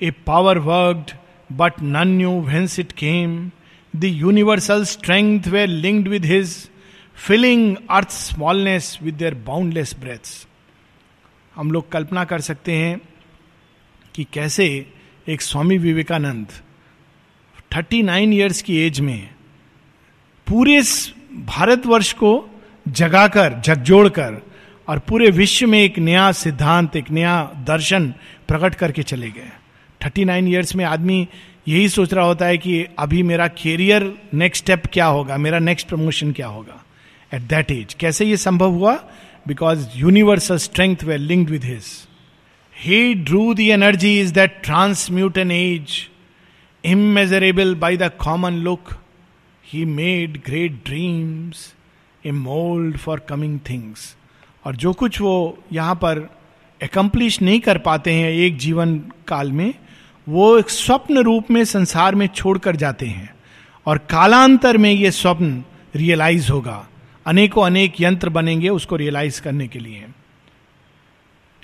A 0.00 0.10
power 0.26 0.58
worked 0.58 1.12
but 1.56 1.80
none 1.82 2.08
knew 2.08 2.40
whence 2.40 2.78
it 2.78 2.92
came 2.92 3.50
the 3.96 4.04
universal 4.04 4.84
strength 4.84 5.48
were 5.48 5.66
linked 5.66 6.08
with 6.08 6.24
his 6.24 6.68
filling 7.26 7.76
earth 7.90 8.10
smallness 8.10 8.98
with 9.02 9.14
their 9.14 9.34
boundless 9.34 9.96
breadths 10.00 10.46
हम 11.54 11.70
लोग 11.72 11.90
कल्पना 11.92 12.24
कर 12.24 12.40
सकते 12.40 12.72
हैं 12.72 13.00
कि 14.14 14.26
कैसे 14.32 14.66
एक 15.28 15.42
स्वामी 15.42 15.78
विवेकानंद 15.78 16.46
39 17.72 18.32
इयर्स 18.32 18.62
की 18.62 18.76
एज 18.76 19.00
में 19.00 19.30
पूरे 20.48 20.80
भारतवर्ष 21.46 22.12
को 22.12 22.48
जगाकर, 22.88 23.60
झकझोड़कर 23.60 24.40
और 24.88 24.98
पूरे 24.98 25.30
विश्व 25.30 25.66
में 25.66 25.78
एक 25.78 25.98
नया 25.98 26.30
सिद्धांत, 26.32 26.96
एक 26.96 27.10
नया 27.10 27.42
दर्शन 27.66 28.06
प्रकट 28.48 28.74
करके 28.74 29.02
चले 29.02 29.30
गए। 29.30 29.50
थर्टी 30.00 30.24
नाइन 30.24 30.48
ईयर्स 30.48 30.74
में 30.76 30.84
आदमी 30.84 31.26
यही 31.68 31.88
सोच 31.88 32.12
रहा 32.14 32.24
होता 32.24 32.46
है 32.46 32.58
कि 32.58 32.84
अभी 32.98 33.22
मेरा 33.22 33.46
कैरियर 33.54 34.12
नेक्स्ट 34.34 34.64
स्टेप 34.64 34.86
क्या 34.92 35.06
होगा, 35.06 35.36
मेरा 35.36 35.58
नेक्स्ट 35.58 35.88
प्रमोशन 35.88 36.32
क्या 36.32 36.46
होगा? 36.46 36.82
एट 37.32 37.42
दैट 37.42 37.70
एज 37.70 37.94
कैसे 37.94 38.24
ये 38.24 38.36
संभव 38.36 38.70
हुआ? 38.70 38.94
Because 39.48 39.86
universal 39.96 40.56
strength 40.58 41.04
were 41.04 41.16
linked 41.16 41.50
with 41.50 41.64
his 41.64 41.84
he 42.76 43.14
drew 43.14 43.52
the 43.54 43.60
energies 44.20 44.32
that 44.34 44.60
transmute 44.64 45.38
an 45.38 45.50
age 45.50 45.98
immeasurable 46.84 47.74
by 47.74 47.96
the 47.96 48.10
common 48.18 48.54
look 48.62 48.92
he 49.72 49.84
made 49.84 50.42
great 50.46 50.72
dreams 50.84 51.74
a 52.26 52.30
mould 52.30 52.96
for 52.98 53.18
coming 53.18 53.60
things 53.70 54.16
और 54.64 54.76
जो 54.76 54.92
कुछ 54.92 55.20
वो 55.20 55.58
यहाँ 55.72 55.94
पर 55.94 56.38
एकम्प्लिश 56.84 57.42
नहीं 57.42 57.60
कर 57.60 57.78
पाते 57.78 58.12
हैं 58.12 58.30
एक 58.30 58.56
जीवन 58.56 58.98
काल 58.98 59.52
में, 59.52 59.74
वो 60.28 60.58
एक 60.58 60.70
स्वप्न 60.70 61.18
रूप 61.18 61.50
में 61.50 61.64
संसार 61.64 62.14
में 62.14 62.26
छोड़कर 62.26 62.76
जाते 62.76 63.06
हैं। 63.06 63.34
और 63.86 63.98
कालांतर 63.98 64.76
में 64.76 64.90
ये 64.90 65.10
स्वप्न 65.10 65.64
रियलाइज़ 65.96 66.52
होगा। 66.52 66.88
अनेकों 67.26 67.66
अनेक 67.66 68.00
यंत्र 68.00 68.28
बनेंगे 68.28 68.68
उसको 68.68 68.96
रियलाइज़ 68.96 69.42
करने 69.42 69.68
के 69.68 69.78
लिए। 69.78 70.06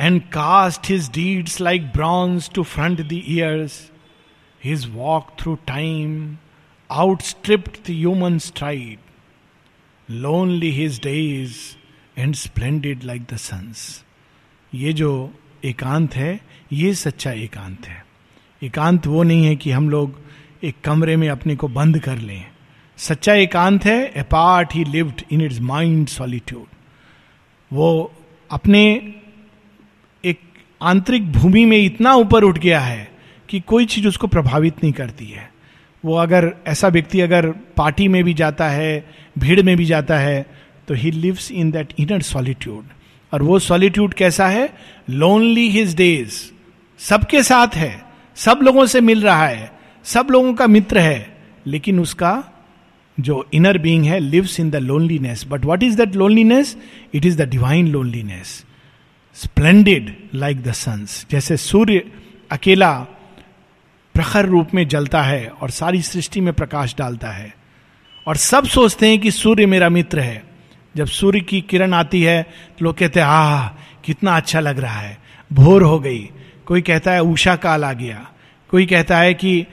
And 0.00 0.22
cast 0.22 0.90
his 0.90 1.10
deeds 1.10 1.60
like 1.60 1.86
bronze 1.86 2.50
to 2.54 2.62
front 2.62 3.00
the 3.00 3.12
years 3.12 3.90
his 4.64 4.90
walk 4.90 5.36
through 5.40 5.54
time 5.54 6.36
stripped 7.22 7.76
the 7.86 7.90
human 7.90 8.38
stride 8.38 8.98
lonely 10.10 10.70
his 10.70 10.98
days 10.98 11.56
and 12.18 12.34
splendid 12.34 13.04
like 13.04 13.22
the 13.22 13.36
sun's 13.36 14.04
ये 14.74 14.92
जो 14.92 15.34
एकांत 15.64 16.14
है, 16.16 16.40
ये 16.72 16.94
सच्चा 16.94 17.32
एकांत 17.32 17.86
है। 17.86 18.04
एकांत 18.62 19.06
वो 19.06 19.22
नहीं 19.22 19.46
है 19.46 19.56
कि 19.56 19.70
हम 19.70 19.90
लोग 19.90 20.20
एक 20.64 20.74
कमरे 20.84 21.16
में 21.16 21.28
अपने 21.28 21.56
को 21.56 21.68
बंद 21.68 21.98
कर 21.98 22.18
लें। 22.18 22.46
सच्चा 22.96 23.34
एकांत 23.34 23.84
है 23.84 24.12
apart 24.22 24.74
he 24.74 24.84
lived 24.84 25.22
in 25.32 25.40
its 25.40 25.60
mind 25.60 26.08
solitude 26.08 26.66
वो 27.72 28.14
अपने 28.50 29.14
एक 30.24 30.40
आंतरिक 30.82 31.32
भूमि 31.32 31.64
में 31.64 31.78
इतना 31.78 32.14
ऊपर 32.14 32.44
उठ 32.44 32.58
गया 32.58 32.80
है 32.80 33.12
कि 33.48 33.60
कोई 33.60 33.86
चीज़ 33.86 34.08
उसको 34.08 34.26
प्रभावित 34.26 34.82
नहीं 34.82 34.92
करती 34.92 35.26
है। 35.26 35.53
वो 36.04 36.16
अगर 36.16 36.52
ऐसा 36.66 36.88
व्यक्ति 36.88 37.20
अगर 37.20 37.50
पार्टी 37.76 38.08
में 38.08 38.22
भी 38.24 38.34
जाता 38.34 38.68
है, 38.68 39.04
भीड़ 39.38 39.62
में 39.62 39.76
भी 39.76 39.84
जाता 39.84 40.18
है 40.18 40.46
तो 40.88 40.94
he 40.94 41.10
lives 41.10 41.50
in 41.52 41.70
that 41.70 41.92
inner 41.98 42.22
solitude 42.22 42.84
और 43.32 43.42
वो 43.42 43.58
सॉलिट्यूड 43.58 44.14
कैसा 44.14 44.46
है? 44.48 44.68
लोनली 45.10 45.68
हिज 45.70 45.94
डेज़ 45.96 46.40
सबके 47.00 47.42
साथ 47.42 47.74
है, 47.74 48.02
सब 48.36 48.60
लोगों 48.62 48.84
से 48.86 49.00
मिल 49.00 49.22
रहा 49.22 49.46
है, 49.46 49.70
सब 50.04 50.28
लोगों 50.30 50.52
का 50.54 50.66
मित्र 50.66 50.98
है, 50.98 51.26
लेकिन 51.66 52.00
उसका 52.00 52.42
जो 53.18 53.44
इनर 53.54 53.78
बीइंग 53.78 54.04
है 54.04 54.18
lives 54.20 54.58
in 54.60 54.70
the 54.70 54.76
loneliness 54.76 55.44
but 55.48 55.64
what 55.64 55.82
is 55.82 55.96
that 55.96 56.16
loneliness 56.16 56.76
it 57.14 57.26
is 57.26 57.42
the 57.42 57.48
divine 57.48 57.88
loneliness 57.88 58.64
splendid 59.36 60.14
like 60.34 60.62
the 60.62 60.72
sun's 60.72 61.26
जैसे 61.30 61.56
सूर्य 61.56 62.02
अकेला 62.50 62.94
प्रखर 64.14 64.46
रूप 64.46 64.68
में 64.74 64.88
जलता 64.88 65.22
है 65.22 65.48
और 65.48 65.70
सारी 65.70 66.02
सृष्टि 66.02 66.40
में 66.40 66.54
प्रकाश 66.54 66.94
डालता 66.98 67.28
है। 67.28 67.54
और 68.26 68.36
सब 68.36 68.66
सोचते 68.66 69.08
हैं 69.08 69.18
कि 69.18 69.30
सूर्य 69.30 69.66
मेरा 69.66 69.88
मित्र 69.88 70.20
है। 70.20 70.44
जब 70.96 71.06
सूर्य 71.06 71.40
की 71.40 71.60
किरण 71.60 71.94
आती 71.94 72.22
है 72.22 72.42
तो 72.42 72.84
लोग 72.84 72.98
कहते 72.98 73.20
हैं, 73.20 73.26
आह, 73.26 73.68
कितना 74.04 74.36
अच्छा 74.36 74.60
लग 74.60 74.78
रहा 74.78 75.00
है। 75.00 75.18
भोर 75.52 75.82
हो 75.82 76.00
गई। 76.00 76.30
कोई 76.66 76.82
कहता 76.82 77.12
है, 77.12 77.22
उषा 77.22 77.56
काल 77.56 77.84
आ 77.84 77.92
गया। 77.92 78.28
कोई 78.68 78.86
कहता 78.86 79.18
है 79.18 79.34
कि 79.34 79.66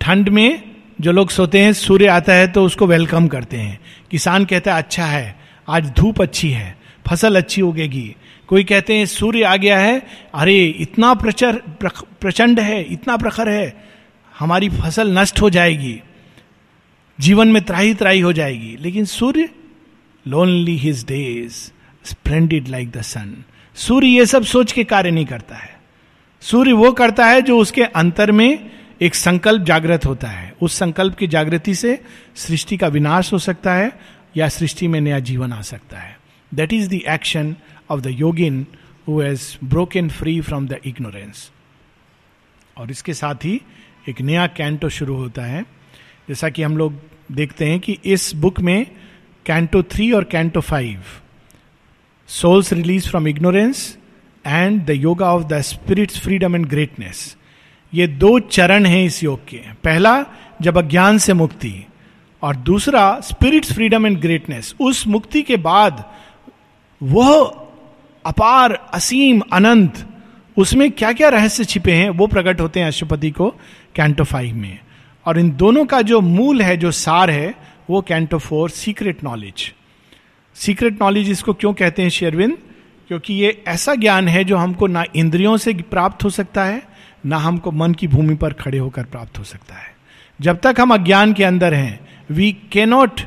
ठंड 0.00 0.28
में 0.28 0.62
जो 1.00 1.12
लोग 1.12 1.30
सोते 1.30 1.60
हैं, 1.60 1.72
सूर्य 1.72 2.06
आता 2.06 2.32
है 2.32 2.48
तो 2.48 2.64
उसको 2.64 2.86
वेलकम 2.86 3.28
करते 3.28 3.56
हैं। 3.56 3.80
किसान 4.10 4.44
कहता 4.44 4.74
है 4.74 4.78
अच्छा 4.78 5.04
है, 5.04 5.38
आज 5.68 5.90
धूप 5.90 6.22
अच्छी 6.22 6.50
है, 6.50 6.76
फ़सल 7.08 7.36
अच्छी 7.36 7.62
उगेगी। 7.62 8.16
कोई 8.48 8.64
कहते 8.64 8.94
हैं, 8.94 9.06
सूर्य 9.06 9.42
आ 9.42 9.56
गया 9.56 9.78
है। 9.78 10.06
अरे, 10.34 10.64
इतना 10.64 11.14
प्रचर 11.14 11.62
प्रचंड 12.20 12.60
है, 12.60 12.82
इतना 12.82 13.16
प्रखर 13.16 13.48
है, 13.48 13.84
हमारी 14.38 14.68
फ़सल 14.68 15.18
नष्ट 15.18 15.40
हो 15.40 15.50
जाएगी, 15.50 16.00
जीवन 17.20 17.48
में 17.48 17.62
त्राही 17.62 17.94
त्राही 17.94 18.20
हो 18.20 18.32
जाएगी। 18.32 18.76
लेकिन 18.80 19.04
सूर्य 19.04 19.48
lonely 20.28 20.76
his 20.76 21.04
days 21.04 21.52
splendid 22.04 22.68
like 22.68 22.90
the 22.90 23.00
sun 23.02 23.44
सूर्य 23.74 24.06
ये 24.06 24.26
सब 24.26 24.44
सोच 24.44 24.72
के 24.72 24.84
कार्य 24.84 25.10
नहीं 25.10 25.26
करता 25.26 25.56
है। 25.56 25.80
सूर्य 26.40 26.72
वो 26.72 26.92
करता 26.92 27.26
है 27.26 27.42
जो 27.42 27.58
उसके 27.58 27.82
अंतर 27.82 28.32
में 28.32 28.70
एक 29.00 29.14
संकल्प 29.14 29.62
जागृत 29.62 30.06
होता 30.06 30.28
है। 30.28 30.54
उस 30.62 30.78
संकल्प 30.78 31.14
की 31.14 31.26
जागृति 31.26 31.74
से 31.74 32.02
सृष्टि 32.36 32.76
का 32.76 32.88
विनाश 32.88 33.32
हो 33.32 33.38
सकता 33.38 33.74
है 33.74 33.92
या 34.36 34.48
सृष्टि 34.48 34.88
में 34.88 35.00
नया 35.00 35.18
जीवन 35.18 35.52
आ 35.52 35.60
सकता 35.60 35.98
है। 35.98 36.18
That 36.54 36.72
is 36.72 36.88
the 36.88 36.92
action 36.92 37.56
of 37.90 38.00
the 38.00 38.06
yogin 38.06 38.66
who 39.08 39.20
has 39.20 39.42
broken 39.64 40.08
free 40.08 40.40
from 40.40 40.68
the 40.68 40.78
ignorance 40.84 41.50
और 42.76 42.90
इसके 42.90 43.14
साथ 43.14 43.34
ही 43.34 43.60
एक 44.08 44.20
नया 44.20 44.46
कैंटो 44.46 44.88
शुरू 44.88 45.16
होता 45.16 45.42
है। 45.42 45.62
जैसा 46.28 46.48
कि 46.48 46.62
हम 46.62 46.76
लोग 46.76 46.94
देखते 47.32 47.64
हैं 47.64 47.80
कि 47.80 47.98
इस 48.04 48.34
बुक 48.34 48.60
में 48.60 48.86
कैंटो 49.46 49.82
थ्री 49.82 50.12
और 50.12 50.24
canto 50.24 50.60
five 50.60 51.02
soul's 52.28 52.72
release 52.72 53.08
from 53.08 53.28
ignorance 53.28 53.98
and 54.46 54.84
the 54.86 54.90
yoga 54.90 55.32
of 55.34 55.44
the 55.44 55.60
spirit's 55.60 56.20
freedom 56.20 56.54
and 56.54 56.66
greatness 56.66 57.36
ये 57.94 58.06
दो 58.06 58.38
चरण 58.40 58.86
हैं 58.86 59.04
इस 59.04 59.22
योग 59.24 59.46
के। 59.48 59.56
पहला, 59.84 60.24
जब 60.62 60.78
अज्ञान 60.78 61.18
से 61.18 61.32
मुक्ति, 61.32 61.86
और 62.42 62.56
दूसरा 62.56 63.20
स्पिरिट्स 63.20 63.72
फ्रीडम 63.72 64.06
एंड 64.06 64.18
ग्रेटनेस 64.20 64.74
उस 64.80 65.06
मुक्ति 65.06 65.42
के 65.42 65.56
बाद 65.56 66.04
वह 67.02 67.65
अपार, 68.26 68.90
असीम, 68.94 69.42
अनंत, 69.52 70.08
उसमें 70.56 70.90
क्या 70.90 71.12
क्या 71.12 71.28
रहस्य 71.28 71.64
छिपे 71.64 71.92
हैं, 71.92 72.10
वो 72.10 72.26
प्रकट 72.26 72.60
होते 72.60 72.80
हैं 72.80 72.86
अशुपति 72.86 73.30
को 73.30 73.50
कैंटो 73.94 74.24
फाइव 74.24 74.56
में। 74.56 74.78
और 75.26 75.38
इन 75.38 75.50
दोनों 75.50 75.84
का 75.84 76.02
जो 76.02 76.20
मूल 76.20 76.62
है, 76.62 76.76
जो 76.76 76.90
सार 76.90 77.30
है, 77.30 77.54
वो 77.90 78.00
canto 78.00 78.38
four 78.38 78.70
secret 78.70 79.24
knowledge 79.24 79.74
secret 80.54 81.02
knowledge 81.02 81.30
इसको 81.30 81.52
क्यों 81.52 81.72
कहते 81.72 82.02
हैं, 82.02 82.08
शेरविंद? 82.08 82.58
क्योंकि 83.08 83.34
ये 83.34 83.62
ऐसा 83.68 83.94
ज्ञान 83.94 84.28
है, 84.28 84.44
जो 84.44 84.56
हमको 84.56 84.86
ना 84.86 85.04
इंद्रियों 85.16 85.56
से 85.56 85.72
प्राप्त 85.74 86.24
हो 86.24 86.30
सकता 86.30 86.64
है, 86.64 86.82
ना 87.26 87.36
हमको 87.36 87.72
मन 87.72 87.94
की 87.94 88.08
भूमि 88.08 88.34
पर 88.34 88.52
खड़े 88.52 88.78
होकर 88.78 89.04
प्राप्त 89.04 89.38
हो 89.38 89.44
सकता 89.44 89.74
है। 89.74 89.96
जब 90.40 90.60
तक 90.60 90.76
हम 90.80 90.94
अज्ञान 90.94 91.32
के 91.32 91.44
अंदर 91.44 91.74
हैं 91.74 92.00
we 92.30 92.56
cannot 92.72 93.20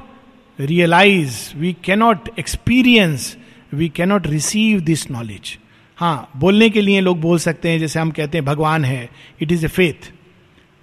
realise 0.59 1.55
we 1.55 1.75
cannot 1.83 2.29
experience 2.39 3.37
we 3.73 3.89
cannot 3.89 4.27
receive 4.27 4.79
this 4.79 5.09
knowledge 5.11 5.57
हाँ 5.97 6.31
बोलने 6.37 6.69
के 6.69 6.81
लिए 6.81 7.01
लोग 7.01 7.19
बोल 7.21 7.39
सकते 7.39 7.69
हैं, 7.69 7.79
जैसे 7.79 7.99
हम 7.99 8.11
कहते 8.11 8.37
हैं, 8.37 8.45
भगवान 8.45 8.85
है 8.85 9.09
इट 9.41 9.51
इज़ 9.51 9.65
ए 9.65 9.67
फेथ 9.67 10.11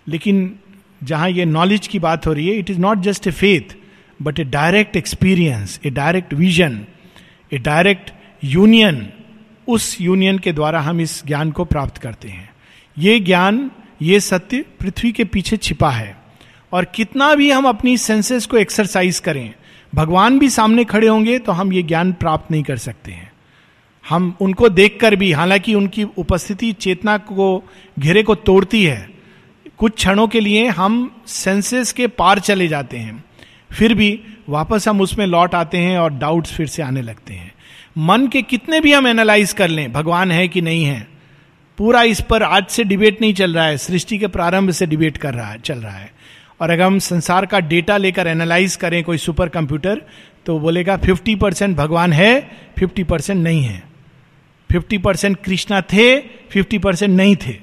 लेकिन 0.07 0.59
जहाँ 1.05 1.29
ये 1.31 1.44
नॉलेज 1.44 1.87
की 1.87 1.99
बात 1.99 2.27
हो 2.27 2.33
रही 2.33 2.49
है 2.49 2.55
it 2.55 2.70
is 2.70 2.79
not 2.79 2.99
just 2.99 3.27
a 3.27 3.31
faith 3.31 3.77
but 4.22 4.40
a 4.40 4.44
direct 4.44 4.96
experience 4.96 5.81
a 5.87 5.90
direct 5.90 6.35
vision 6.35 6.81
a 7.53 7.59
direct 7.59 8.12
union 8.44 9.07
उस 9.68 9.96
यूनियन 10.01 10.38
के 10.38 10.53
द्वारा 10.53 10.81
हम 10.81 11.01
इस 11.01 11.22
ज्ञान 11.27 11.51
को 11.51 11.64
प्राप्त 11.64 11.99
करते 11.99 12.29
हैं। 12.29 12.49
ये 12.96 13.18
ज्ञान, 13.20 13.70
ये 14.03 14.20
सत्य 14.20 14.64
पृथ्वी 14.81 15.12
के 15.12 15.25
पीछे 15.25 15.57
छिपा 15.57 15.90
है। 15.90 16.16
और 16.72 16.85
कितना 16.85 17.35
भी 17.35 17.51
हम 17.51 17.68
अपनी 17.68 17.96
सेंसेस 17.99 18.46
को 18.46 18.57
एक्सरसाइज 18.57 19.18
करें 19.18 19.53
भगवान 19.96 20.38
भी 20.38 20.50
सामने 20.50 20.85
खड़े 20.85 21.09
होंगे 21.09 21.38
तो 21.38 21.52
हम 21.52 21.72
ये 21.72 21.82
ज्ञान 21.82 22.12
प्राप्त 22.12 22.50
नहीं 22.50 22.62
कर 22.62 22.76
सकते 22.76 23.12
हैं। 23.12 23.30
हम 24.04 24.37
उनको 24.40 24.68
देखकर 24.68 25.16
भी, 25.16 25.32
हालाँकि 25.32 25.74
उनकी 25.74 26.04
उपस्थिति 26.04 26.72
चेतना 26.72 27.16
को, 27.18 27.62
घेरे 27.98 28.22
को 28.22 28.35
तोड़ती 28.35 28.85
है, 28.85 29.09
कुछ 29.78 29.94
क्षणों 29.94 30.26
के 30.28 30.40
लिए 30.40 30.66
हम 30.68 31.11
सेंसेस 31.26 31.92
के 31.92 32.06
पार 32.06 32.38
चले 32.38 32.68
जाते 32.68 32.98
हैं। 32.98 33.24
फिर 33.72 33.94
भी 33.94 34.18
वापस 34.48 34.88
हम 34.88 35.00
उसमें 35.00 35.26
लौट 35.26 35.54
आते 35.54 35.78
हैं 35.78 35.98
और 35.98 36.12
डाउट्स 36.12 36.52
फिर 36.52 36.66
से 36.66 36.82
आने 36.82 37.02
लगते 37.02 37.35
हैं। 37.35 37.52
मन 37.98 38.26
के 38.26 38.42
कितने 38.42 38.80
भी 38.80 38.92
हम 38.92 39.06
एनालाइज 39.06 39.52
कर 39.52 39.68
लें, 39.68 39.92
भगवान 39.92 40.30
है 40.30 40.48
कि 40.48 40.61
नहीं 40.61 40.85
है, 40.85 41.06
पूरा 41.78 42.02
इस 42.02 42.20
पर 42.20 42.42
आज 42.42 42.66
से 42.66 42.85
डिबेट 42.85 43.20
नहीं 43.20 43.35
चल 43.35 43.54
रहा 43.54 43.64
है, 43.64 43.76
सृष्टि 43.76 44.18
के 44.18 44.26
प्रारंभ 44.26 44.70
से 44.70 44.87
डिबेट 44.87 45.16
कर 45.16 45.35
रहा 45.35 45.46
है, 45.46 45.59
चल 45.59 45.78
रहा 45.78 45.96
है। 45.96 46.11
और 46.61 46.71
अगर 46.71 46.83
हम 46.83 46.99
संसार 46.99 47.47
का 47.47 47.61
डेटा 47.61 47.97
लेकर 47.97 48.27
एनालाइज 48.27 48.77
करें 48.77 49.03
कोई 49.05 49.19
सुपर 49.19 49.49
कंप्यूटर 49.49 50.03
तो 50.47 50.59
बोलेगा 50.59 50.99
50 50.99 51.37
परसेंट 51.40 51.77
भगवान 51.77 52.12
है 52.12 52.33
50 52.79 53.05
परसेंट 53.05 53.42
नहीं 53.42 53.62
है। 53.62 53.83
50 54.71 54.99
परसेंट 54.99 55.37
कृष्णा 55.45 55.81
थे 55.81 56.21
50 56.53 56.79
परसेंट 56.79 57.16
नहीं 57.16 57.37
थे। 57.37 57.57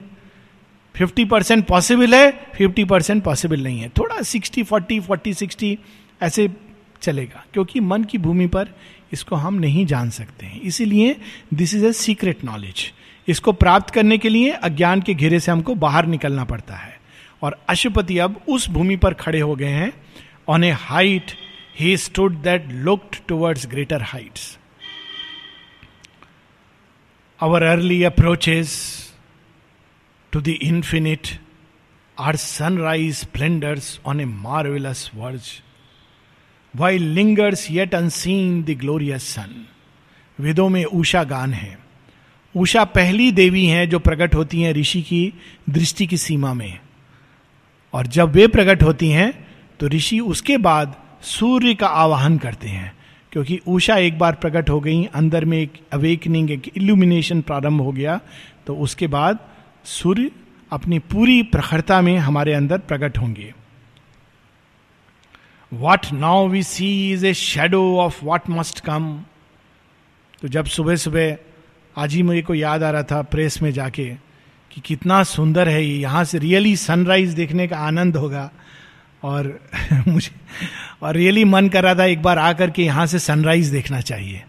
50 0.95 1.25
परसेंट 1.29 1.65
पॉसिबल 1.65 2.15
है 2.15 2.51
50 2.61 2.85
परसेंट 2.89 3.23
पॉसिबल 3.23 3.63
नहीं 3.63 3.79
है। 3.79 3.89
थोड़ा 3.89 4.21
60 4.21 4.63
40 4.63 4.99
40 4.99 5.33
60 5.33 5.77
ऐसे 6.21 6.49
चलेगा, 7.01 7.45
क्योंकि 7.53 7.79
मन 7.79 8.03
की 8.03 8.17
भूमि 8.17 8.47
पर 8.47 8.69
इसको 9.13 9.35
हम 9.35 9.53
नहीं 9.53 9.85
जान 9.85 10.09
सकते 10.09 10.45
हैं। 10.45 10.61
इसीलिए 10.61 11.15
this 11.53 11.73
is 11.73 11.85
a 11.85 11.91
secret 11.93 12.43
knowledge 12.43 12.91
इसको 13.27 13.51
प्राप्त 13.51 13.89
करने 13.89 14.17
के 14.17 14.29
लिए 14.29 14.49
अज्ञान 14.49 15.01
के 15.01 15.13
घेरे 15.13 15.39
से 15.39 15.51
हमको 15.51 15.75
बाहर 15.75 16.05
निकलना 16.05 16.43
पड़ता 16.43 16.75
है। 16.75 16.92
और 17.43 17.57
अशुपति 17.69 18.17
अब 18.17 18.41
उस 18.49 18.69
भूमि 18.69 18.95
पर 18.95 19.13
खड़े 19.13 19.39
हो 19.39 19.55
गए 19.55 19.71
हैं। 19.71 19.91
On 20.49 20.63
a 20.63 20.69
height 20.71 21.31
he 21.79 21.95
stood 21.97 22.41
that 22.41 22.67
looked 22.71 23.15
towards 23.27 23.67
greater 23.67 24.01
heights 24.01 24.57
our 27.39 27.63
early 27.63 28.03
approaches 28.03 28.71
to 30.33 30.41
the 30.41 30.47
infinite 30.47 31.27
are 32.17 32.35
sunrise 32.35 33.15
splendours 33.15 33.99
on 34.05 34.21
a 34.21 34.25
marvellous 34.25 35.09
verge 35.15 35.51
while 36.73 36.97
lingers 36.97 37.69
yet 37.71 37.95
unseen 37.95 38.63
the 38.63 38.77
glorious 38.79 39.23
sun 39.23 39.65
वेदों 40.39 40.69
में 40.69 40.83
ऊषा 40.85 41.23
गान 41.23 41.53
है। 41.53 41.77
उषा 42.55 42.83
पहली 42.83 43.31
देवी 43.31 43.65
हैं 43.65 43.89
जो 43.89 43.99
प्रकट 43.99 44.35
होती 44.35 44.61
हैं 44.61 44.73
ऋषि 44.73 45.01
की 45.01 45.33
दृष्टि 45.69 46.07
की 46.07 46.17
सीमा 46.17 46.53
में। 46.53 46.79
और 47.93 48.07
जब 48.07 48.31
वे 48.31 48.47
प्रकट 48.47 48.83
होती 48.83 49.09
हैं 49.09 49.31
तो 49.79 49.87
ऋषि 49.87 50.19
उसके 50.19 50.57
बाद 50.57 50.95
सूर्य 51.21 51.73
का 51.75 51.87
आवाहन 51.87 52.37
करते 52.37 52.67
हैं, 52.67 52.91
क्योंकि 53.31 53.59
उषा 53.67 53.97
एक 53.97 54.17
बार 54.19 54.35
प्रकट 54.35 54.69
हो 54.69 54.79
गई, 54.79 55.03
अंदर 55.05 55.45
में 55.45 55.57
एक 55.57 55.73
अवेकनिंग 55.93 56.51
एक 56.51 56.71
इल्यूमिनेशन 56.77 57.41
प्रारंभ 57.41 57.81
हो 57.81 57.91
गया 57.91 58.19
तो 58.67 58.75
उसके 58.75 59.07
बाद 59.07 59.39
सूर्य 59.85 60.31
अपनी 60.71 60.99
पूरी 60.99 61.41
प्रखरता 61.43 62.01
में 62.01 62.17
हमारे 62.17 62.53
अंदर 62.53 62.77
प्रकट 62.79 63.17
होंगे। 63.17 63.53
What 65.71 66.11
now 66.13 66.47
we 66.47 66.63
see 66.63 67.11
is 67.13 67.25
a 67.25 67.33
shadow 67.33 67.83
of 67.97 68.23
what 68.25 68.49
must 68.49 68.79
come 68.79 69.23
तो 70.41 70.47
जब 70.47 70.65
सुबह 70.65 70.95
सुबह 70.95 71.35
आज 71.95 72.13
ही 72.13 72.23
मुझे 72.23 72.41
को 72.41 72.53
याद 72.53 72.83
आ 72.83 72.91
रहा 72.91 73.03
था 73.03 73.21
प्रेस 73.21 73.61
में 73.61 73.71
जाके 73.71 74.11
कि 74.73 74.81
कितना 74.81 75.23
सुंदर 75.23 75.69
है 75.69 75.85
ये। 75.85 75.97
यहाँ 75.97 76.23
से 76.23 76.37
रियली 76.37 76.75
सनराइज 76.75 77.29
देखने 77.29 77.67
का 77.67 77.77
आनंद 77.77 78.17
होगा। 78.17 78.51
और 79.23 79.59
मुझे, 80.07 80.31
और 81.01 81.15
रियली 81.15 81.43
मन 81.43 81.69
कर 81.69 81.83
रहा 81.83 81.95
था 81.95 82.05
एक 82.05 82.21
बार 82.21 82.39
आकर 82.39 82.69
के 82.69 82.83
यहाँ 82.83 83.05
से 83.05 83.19
सनराइज 83.19 83.67
देखना 83.67 84.01
चाहिए। 84.01 84.43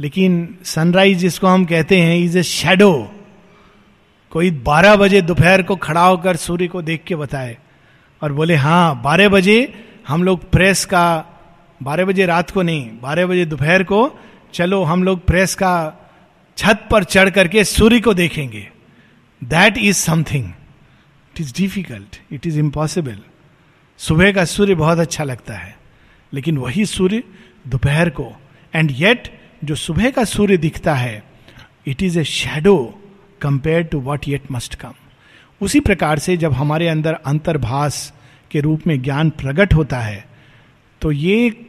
लेकिन 0.00 0.58
सनराइज 0.64 1.18
जिसको 1.18 1.46
हम 1.46 1.64
कहते 1.64 2.00
हैं 2.00 2.16
इज़ 2.16 2.38
ए 2.38 2.42
शेडो 2.42 3.12
कोई 4.30 4.50
बारह 4.50 4.96
बजे 4.96 5.22
दोपहर 5.22 5.62
को 5.62 5.76
खड़ा 5.76 6.04
होकर 6.04 6.36
सूर्य 6.36 6.68
को 6.68 6.82
देख 6.82 7.04
के 7.04 7.16
बताए 7.16 7.58
और 8.22 8.32
बोले 8.32 8.54
हाँ 8.54 9.02
बारह 9.02 9.28
बजे 9.28 9.84
हम 10.08 10.24
लोग 10.24 10.50
प्रेस 10.50 10.84
का, 10.84 11.24
बारह 11.82 12.04
बजे 12.04 12.26
रात 12.26 12.50
को 12.50 12.62
नहीं, 12.62 12.90
बारह 13.00 13.26
बजे 13.26 13.44
दोपहर 13.44 13.82
को 13.82 14.18
चलो 14.54 14.82
हम 14.82 15.04
लोग 15.04 15.26
प्रेस 15.26 15.54
का 15.54 15.94
छत 16.56 16.88
पर 16.90 17.04
चढ़ 17.04 17.30
करके 17.30 17.64
सूर्य 17.64 18.00
को 18.00 18.14
देखेंगे। 18.14 18.68
That 19.44 19.78
is 19.78 19.96
something 19.96 20.44
it 20.44 21.40
is 21.40 21.54
difficult 21.56 22.20
it 22.32 22.46
is 22.46 22.58
impossible 22.58 23.18
सुबह 23.98 24.32
का 24.32 24.44
सूर्य 24.44 24.74
बहुत 24.74 24.98
अच्छा 24.98 25.24
लगता 25.24 25.54
है। 25.54 25.76
लेकिन 26.32 26.58
वही 26.58 26.86
सूर्य 26.86 27.22
दोपहर 27.68 28.10
को। 28.10 28.32
एंड 28.74 28.90
येट 28.92 29.40
जो 29.64 29.74
सुबह 29.74 30.10
का 30.10 30.24
सूर्य 30.24 30.56
दिखता 30.56 30.94
है 30.94 31.24
it 31.86 32.02
is 32.02 32.18
a 32.18 32.24
shadow 32.24 33.02
compare 33.42 33.82
to 33.82 34.00
what 34.00 34.28
yet 34.28 34.50
must 34.50 34.74
come 34.74 34.92
उसी 35.60 35.80
प्रकार 35.80 36.18
से 36.18 36.36
जब 36.36 36.52
हमारे 36.52 36.88
अंदर 36.88 37.12
अंतर्भाष 37.12 38.10
के 38.50 38.60
रूप 38.60 38.86
में 38.86 39.02
ज्ञान 39.02 39.30
प्रकट 39.30 39.74
होता 39.74 40.00
है 40.00 40.24
तो 41.00 41.12
ये 41.12 41.66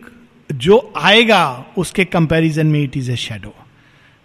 जो 0.51 0.93
आएगा, 1.01 1.65
उसके 1.77 2.05
कंपैरिजन 2.05 2.67
में 2.67 2.83
इट 2.83 2.97
इज़ 2.97 3.11
ए 3.11 3.15
शेडो 3.15 3.55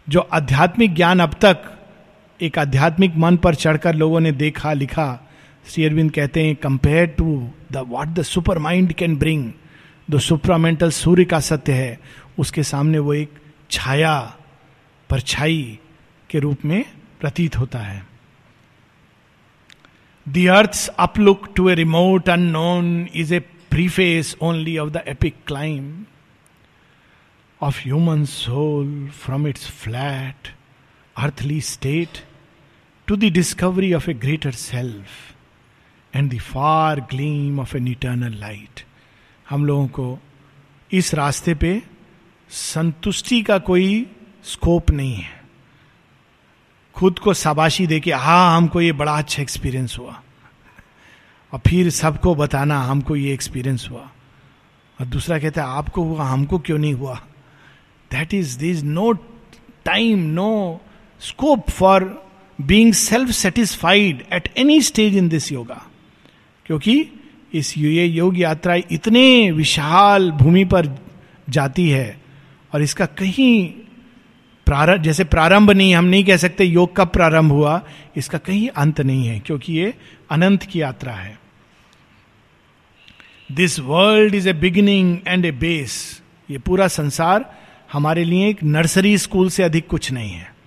जो 0.08 0.20
आध्यात्मिक 0.20 0.94
ज्ञान 0.94 1.20
अब 1.20 1.34
तक 1.34 1.77
एक 2.40 2.58
आध्यात्मिक 2.58 3.16
मन 3.16 3.36
पर 3.36 3.54
चढ़कर 3.54 3.94
लोगों 3.94 4.20
ने 4.20 4.32
देखा, 4.32 4.72
लिखा। 4.72 5.20
श्री 5.66 5.84
अरविंद 5.84 6.10
कहते 6.10 6.42
हैं 6.46 6.54
compare 6.56 7.06
to 7.08 7.50
the 7.72 7.76
what 7.88 8.08
the 8.08 8.22
supermind 8.58 8.92
can 8.92 9.16
bring 9.16 9.50
the 10.08 10.18
supramental 10.18 10.90
सूर्य 10.90 11.24
का 11.24 11.40
सत्य 11.40 11.72
है, 11.72 11.98
उसके 12.38 12.62
सामने 12.62 12.98
वो 12.98 13.14
एक 13.14 13.32
छाया, 13.70 14.18
परछाई 15.10 15.78
के 16.30 16.38
रूप 16.38 16.64
में 16.64 16.84
प्रतीत 17.20 17.56
होता 17.58 17.78
है। 17.78 18.06
The 20.26 20.46
earth 20.48 20.88
uplook 20.98 21.48
to 21.56 21.68
a 21.68 21.74
remote 21.74 22.28
unknown 22.28 23.08
is 23.14 23.34
a 23.34 23.38
preface 23.70 24.36
only 24.42 24.78
of 24.78 24.90
the 24.90 25.02
epic 25.08 25.34
climb 25.46 25.92
of 27.60 27.80
human 27.80 28.24
soul 28.24 29.08
from 29.16 29.46
its 29.46 29.70
flat 29.82 30.48
earthly 31.16 31.60
state 31.60 32.24
to 33.08 33.16
the 33.16 33.24
discovery 33.24 33.94
of 33.94 34.10
a 34.10 34.14
greater 34.14 34.52
self 34.52 35.06
and 36.16 36.34
the 36.34 36.38
far 36.38 37.00
gleam 37.00 37.60
of 37.60 37.76
an 37.76 37.88
eternal 37.88 38.40
light 38.40 38.84
हम 39.50 39.64
लोगों 39.64 39.88
को 39.88 40.18
इस 40.92 41.14
रास्ते 41.14 41.54
पे 41.54 41.82
संतुष्टि 42.48 43.42
का 43.42 43.58
कोई 43.58 44.06
scope 44.44 44.90
नहीं 44.90 45.14
है। 45.14 45.42
खुद 46.94 47.18
को 47.18 47.34
शाबाशी 47.34 47.86
दे 47.86 48.10
हाँ 48.10 48.56
हमको 48.56 48.80
ये 48.80 48.92
बड़ा 48.92 49.18
अच्छा 49.18 49.42
एक्सपीरियंस 49.42 49.96
हुआ। 49.98 50.22
और 51.52 51.60
फिर 51.66 51.90
सबको 51.90 52.34
बताना, 52.34 52.80
हमको 52.80 53.16
ये 53.16 53.34
एक्सपीरियंस 53.34 53.88
हुआ। 53.90 54.10
और 55.00 55.06
दूसरा 55.06 55.38
कहता 55.38 55.62
है, 55.62 55.68
आपको 55.68 56.02
हुआ, 56.02 56.24
हमको 56.24 56.58
क्यों 56.58 56.78
नहीं 56.78 56.94
हुआ? 56.94 57.14
That 58.10 58.34
is 58.34 58.58
this 58.58 58.82
no 58.82 59.12
time 59.84 60.18
no 60.18 60.80
scope 61.20 61.70
for 61.70 62.27
being 62.58 62.92
self 62.92 63.30
satisfied 63.30 64.22
at 64.32 64.48
any 64.58 64.80
stage 64.82 65.16
in 65.16 65.28
this 65.28 65.50
yoga 65.52 65.82
क्योंकि 66.66 67.00
इस 67.54 67.76
ये 67.78 68.04
योग 68.04 68.38
यात्रा 68.38 68.74
इतने 68.90 69.50
विशाल 69.50 70.30
भूमि 70.30 70.64
पर 70.64 70.86
जाती 71.48 71.88
है 71.90 72.20
और 72.72 72.82
इसका 72.82 73.06
कहीं 73.18 73.68
प्रारंभ 74.66 75.02
जैसे 75.02 75.24
प्रारंभ 75.24 75.70
नहीं 75.70 75.94
हम 75.94 76.04
नहीं 76.04 76.24
कह 76.24 76.36
सकते 76.36 76.64
योग 76.64 76.96
कब 76.96 77.08
प्रारंभ 77.08 77.52
हुआ 77.52 77.80
इसका 78.16 78.38
कहीं 78.38 78.68
अंत 78.68 79.00
नहीं 79.00 79.26
है 79.26 79.38
क्योंकि 79.40 79.72
ये 79.72 79.94
अनंत 80.30 80.62
की 80.62 80.82
यात्रा 80.82 81.12
है 81.12 81.38
this 83.50 83.78
world 83.80 84.34
is 84.34 84.48
a 84.48 84.52
beginning 84.52 85.16
and 85.26 85.44
a 85.44 85.50
base 85.50 85.96
ये 86.48 86.58
पूरा 86.58 86.88
संसार 86.88 87.50
हमारे 87.92 88.24
लिए 88.24 88.48
एक 88.48 88.62
नर्सरी 88.64 89.16
स्कूल 89.18 89.48
से 89.50 89.62
अधिक 89.62 89.86
कुछ 89.86 90.10
नहीं 90.12 90.30
है 90.30 90.57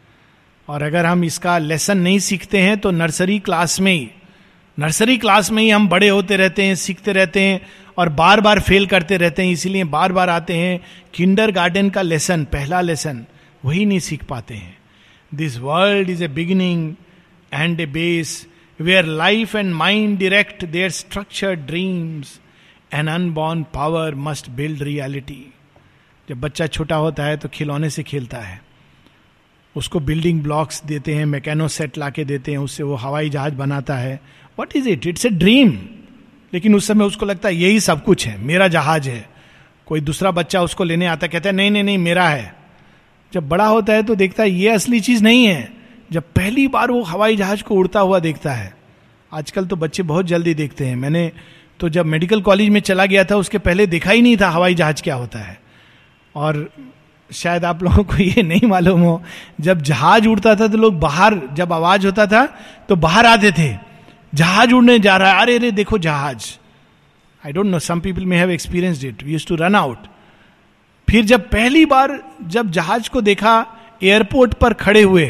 और 0.72 0.84
अगर 0.84 1.06
हम 1.06 1.24
इसका 1.24 1.58
लेसन 1.58 1.98
नहीं 1.98 2.20
सीखते 2.20 2.58
हैं 2.58 2.78
तो 2.78 2.92
नर्सरी 2.92 3.38
क्लास 3.40 3.80
में 3.80 3.92
ही 3.94 4.10
नर्सरी 4.78 5.18
क्लास 5.18 5.52
में 5.52 5.62
ही 5.64 5.70
हम 5.70 5.88
बड़े 5.90 6.08
होते 6.10 6.36
रहते 6.38 6.64
हैं, 6.64 6.76
सीखते 6.76 7.12
रहते 7.14 7.42
हैं 7.42 7.62
और 7.98 8.10
बार 8.10 8.42
बार 8.42 8.60
फेल 8.60 8.86
करते 8.88 9.18
रहते 9.18 9.44
हैं, 9.44 9.52
इसीलिए 9.52 9.84
बार 9.86 10.12
बार 10.12 10.30
आते 10.30 10.58
हैं। 10.58 10.80
किंडर 11.14 11.52
गार्डन 11.52 11.90
का 11.90 12.02
लेसन 12.02 12.44
पहला 12.46 12.82
लेसन 12.82 13.26
वही 13.66 13.86
नहीं 13.86 14.00
सीख 14.00 14.24
पाते 14.24 14.54
हैं। 14.54 14.78
This 15.32 15.58
world 15.60 16.10
is 16.10 16.24
a 16.24 16.28
beginning 16.30 16.94
and 17.54 17.80
a 17.80 17.86
base 17.86 18.48
where 18.80 19.06
life 19.06 19.56
and 19.56 19.74
mind 19.74 20.18
direct 20.20 20.66
their 20.66 20.90
structure 20.92 21.56
dreams 21.68 22.40
an 22.94 23.08
unborn 23.08 23.64
power 23.74 24.16
must 24.16 24.50
build 24.52 24.84
reality 24.84 25.46
जब 26.28 26.42
बच्चा 26.42 26.68
छोटा 26.68 26.96
होता 26.96 27.24
है 27.24 27.38
तो 27.38 27.50
खिलौने 27.50 27.90
से 27.90 28.04
खेलता 28.04 28.38
है। 28.38 28.60
उसको 29.76 30.00
बिल्डिंग 30.00 30.42
ब्लॉक्स 30.44 30.84
देते 30.86 31.14
हैं 31.16 31.26
मैकेनो 31.26 31.68
सेट 31.68 31.98
ला 31.98 32.10
के 32.10 32.26
देते 32.26 32.52
हैं, 32.52 32.58
उससे 32.58 32.84
वो 32.84 32.96
हवाई 32.96 33.30
जहाज़ 33.30 33.54
बनाता 33.54 33.96
है। 33.96 34.22
What 34.60 34.76
is 34.76 34.90
it 34.90 35.08
it's 35.08 35.26
a 35.26 35.30
dream 35.30 35.78
लेकिन 36.54 36.76
उस 36.76 36.88
समय 36.88 37.06
उसको 37.06 37.26
लगता 37.26 37.50
है, 37.50 37.56
यही 37.56 37.80
सब 37.80 38.04
कुछ 38.04 38.28
है, 38.28 38.38
मेरा 38.38 38.68
जहाज़ 38.68 39.10
है। 39.10 39.30
कोई 39.86 40.02
दूसरा 40.02 40.32
बच्चा 40.32 40.62
उसको 40.62 40.84
लेने 40.84 41.06
आता 41.06 41.28
कहता 41.28 41.50
है, 41.50 41.56
नहीं 41.56 41.72
नहीं 41.72 41.84
नहीं, 41.84 41.98
मेरा 41.98 42.28
है। 42.30 42.56
जब 43.34 43.50
बड़ा 43.50 43.66
होता 43.66 43.94
है 43.94 44.04
तो 44.04 44.16
देखता 44.16 44.44
है, 44.44 44.52
ये 44.52 44.70
असली 44.70 45.00
चीज़ 45.00 45.24
नहीं 45.24 45.46
है। 45.46 45.74
जब 46.12 46.24
पहली 46.24 46.68
बार 46.68 46.92
वो 46.92 47.04
हवाई 47.04 47.36
जहाज़ 47.36 47.64
को 47.64 47.76
उड़ता 47.76 48.00
हुआ 48.00 48.20
देखता 48.20 48.54
है। 48.54 48.76
आजकल 49.34 49.66
तो 49.66 49.76
बच्चे 49.76 50.04
बहुत 50.04 50.26
जल्दी 50.26 50.54
देखते 50.54 50.86
हैं। 50.86 50.96
मैंने 50.96 51.32
तो 51.80 51.90
जब 51.90 52.06
मेडिकल 52.06 52.42
कॉलेज 52.42 52.70
में 52.70 52.80
चला 52.80 53.06
गया 53.06 53.24
था, 53.24 53.36
उसके 53.36 53.58
पहले 53.58 53.88
देखा 53.88 54.12
ही 54.12 54.22
नहीं 54.22 54.38
था 54.38 54.50
हवाई 54.50 54.76
जहाज़ 54.76 55.04
क्या 55.04 55.16
होता 55.16 55.40
है। 55.40 55.60
और 56.36 56.72
शायद 57.32 57.66
आप 57.66 57.84
लोगों 57.84 58.04
को 58.04 58.16
ये 58.16 58.44
नहीं 58.44 58.68
मालूम 58.68 59.02
हो, 59.02 59.24
जब 59.62 59.82
जहाज़ 59.82 60.28
उड़ता 60.28 60.56
था 60.56 60.68
तो 60.68 60.78
लोग 60.78 61.00
बाहर, 61.00 61.42
जब 61.54 61.74
आवाज़ 61.74 62.06
होता 62.06 62.26
था 62.28 62.46
तो 62.90 62.96
बाहर 62.96 63.26
आते 63.26 63.52
थे। 63.52 63.76
जहाज़ 64.34 64.74
उड़ने 64.74 65.00
जा 65.00 65.18
रहा 65.18 65.34
है। 65.34 65.42
अरे 65.42 65.56
अरे, 65.56 65.72
देखो 65.72 65.98
जहाज़। 65.98 66.46
I 67.46 67.52
don't 67.52 67.66
know 67.66 67.80
some 67.80 68.00
people 68.00 68.26
may 68.26 68.38
have 68.38 68.52
experience 68.52 69.04
it 69.04 69.24
use 69.24 69.48
to 69.48 69.56
run 69.56 69.76
out 69.76 70.08
फिर 71.10 71.26
जब 71.26 71.50
पहली 71.50 71.86
बार 71.86 72.20
जब 72.48 72.72
जहाज़ 72.72 73.10
को 73.10 73.22
देखा 73.22 73.66
एयरपोर्ट 74.04 74.54
पर 74.54 74.74
खड़े 74.74 75.02
हुए 75.02 75.26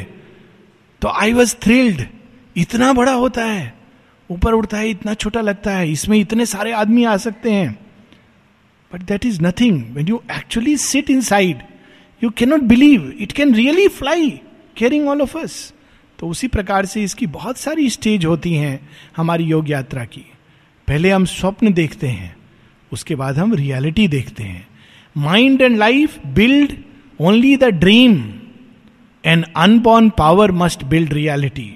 तो 1.01 1.07
आई 1.07 1.33
वॉज़ 1.33 1.55
थ्रिल्ड 1.55 2.01
इतना 2.57 2.93
बड़ा 2.93 3.13
होता 3.13 3.43
है। 3.43 3.73
ऊपर 4.29 4.53
उड़ता 4.53 4.77
है, 4.77 4.89
इतना 4.89 5.13
छोटा 5.13 5.41
लगता 5.41 5.71
है। 5.71 5.91
इसमें 5.91 6.17
इतने 6.17 6.45
सारे 6.45 6.71
आदमी 6.71 7.03
आ 7.03 7.17
सकते 7.17 7.51
हैं। 7.51 7.79
But 8.93 9.01
that 9.01 9.25
is 9.25 9.41
nothing 9.41 9.83
when 9.91 10.07
you 10.07 10.21
actually 10.31 10.77
sit 10.77 11.09
inside 11.21 11.61
you 12.21 12.29
cannot 12.29 12.61
believe 12.69 13.11
it 13.19 13.31
can 13.31 13.53
really 13.55 13.87
fly 13.89 14.29
carrying 14.77 15.07
all 15.09 15.21
of 15.21 15.37
us 15.37 15.73
तो 16.19 16.27
उसी 16.27 16.47
प्रकार 16.47 16.85
से 16.85 17.03
इसकी 17.03 17.27
बहुत 17.29 17.57
सारी 17.57 17.89
स्टेज 17.89 18.25
होती 18.25 18.53
हैं 18.53 18.79
हमारी 19.17 19.43
योग 19.43 19.69
यात्रा 19.69 20.03
की। 20.05 20.25
पहले 20.87 21.09
हम 21.09 21.25
स्वप्न 21.25 21.73
देखते 21.73 22.07
हैं, 22.07 22.35
उसके 22.91 23.15
बाद 23.15 23.37
हम 23.37 23.53
रियलिटी 23.53 24.07
देखते 24.07 24.43
हैं। 24.43 24.67
Mind 25.15 25.61
and 25.61 25.77
life 25.77 26.17
build 26.35 26.73
only 27.19 27.55
the 27.57 27.63
dream 27.63 28.13
an 29.23 29.43
unborn 29.57 30.09
power 30.09 30.51
must 30.53 30.83
build 30.83 31.13
reality 31.13 31.69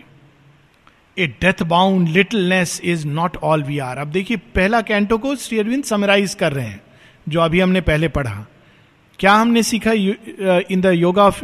a 1.18 1.28
death 1.42 1.64
bound 1.64 2.08
littleness 2.10 2.80
is 2.84 3.08
not 3.08 3.38
all 3.44 3.64
we 3.64 3.78
are 3.80 3.98
अब 3.98 4.08
देखिए, 4.08 4.38
पहला 4.38 4.82
कैंटो 4.82 5.18
को 5.18 5.36
श्री 5.36 5.60
अरविंद 5.60 5.84
समराइज 5.84 6.34
कर 6.34 6.54
रहे 6.54 6.66
हैं, 6.66 6.82
जो 7.28 7.40
अभी 7.40 7.60
हमने 7.60 7.82
पहले 7.82 8.08
पढ़ा। 8.10 8.46
क्या 9.20 9.34
हमने 9.34 9.64
सीखा 9.64 9.92
in 10.72 10.82
the 10.82 10.86
yoga 10.86 11.24
of 11.24 11.44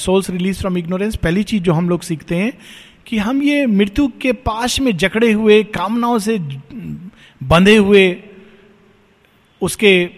soul's 0.00 0.30
release 0.30 0.58
from 0.60 0.76
ignorance 0.78 1.16
पहली 1.16 1.42
चीज़ 1.42 1.62
जो 1.62 1.72
हम 1.72 1.88
लोग 1.88 2.02
सीखते 2.02 2.36
हैं 2.36 2.52
कि 3.06 3.18
हम 3.18 3.42
ये 3.42 3.66
मृत्यु 3.66 4.08
के 4.22 4.32
पास 4.32 4.78
में 4.80 4.96
जकड़े 4.96 5.32
हुए, 5.32 5.62
कामनाओं 5.64 6.18
से 6.18 6.38
बंधे 7.40 7.76
हुए, 7.76 8.22
उसके 9.62 10.10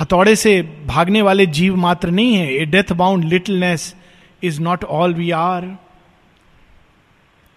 हथौड़े 0.00 0.36
से 0.36 0.60
भागने 0.86 1.22
वाले 1.22 1.46
जीव 1.46 1.76
मात्र 1.76 2.10
नहीं 2.10 2.34
है। 2.34 2.54
A 2.54 2.64
death 2.64 2.92
bound 2.92 3.24
littleness 3.24 3.94
is 4.42 4.60
not 4.60 4.84
all 4.84 5.14
we 5.14 5.30
are 5.30 5.76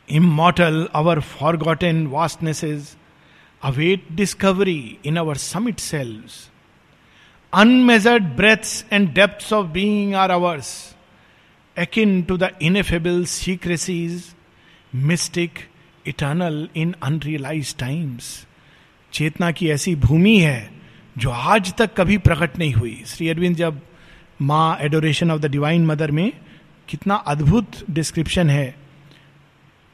immortal 0.10 0.88
our 0.96 1.20
forgotten 1.58 2.06
vastnesses 2.08 2.96
await 3.63 4.06
discovery 4.12 4.98
in 5.06 5.17
our 5.17 5.36
summit 5.36 5.80
selves 5.80 6.51
unmeasured 7.54 8.24
breadths 8.24 8.86
and 8.92 9.14
depths 9.14 9.54
of 9.54 9.68
being 9.68 10.16
are 10.16 10.32
ours 10.32 10.96
akin 11.78 12.26
to 12.26 12.36
the 12.38 12.52
ineffable 12.60 13.26
secrecies, 13.26 14.36
mystic, 14.94 15.70
eternal 16.06 16.68
in 16.76 16.96
unrealized 17.02 17.78
times. 17.80 18.46
चेतना 19.14 19.52
की 19.52 19.70
ऐसी 19.70 19.96
भूमि 19.96 20.38
है 20.40 20.70
जो 21.18 21.30
आज 21.30 21.74
तक 21.74 21.94
कभी 21.98 22.18
प्रकट 22.18 22.58
नहीं 22.60 22.74
हुई। 22.74 23.04
श्री 23.08 23.30
अरविंद 23.30 23.56
जब 23.56 23.82
माँ 24.42 24.78
adoration 24.82 25.32
of 25.32 25.42
the 25.42 25.46
divine 25.46 25.86
mother 25.86 26.12
में 26.12 26.32
कितना 26.90 27.16
अद्भुत 27.16 27.84
डिस्क्रिप्शन 27.92 28.50
है। 28.50 28.76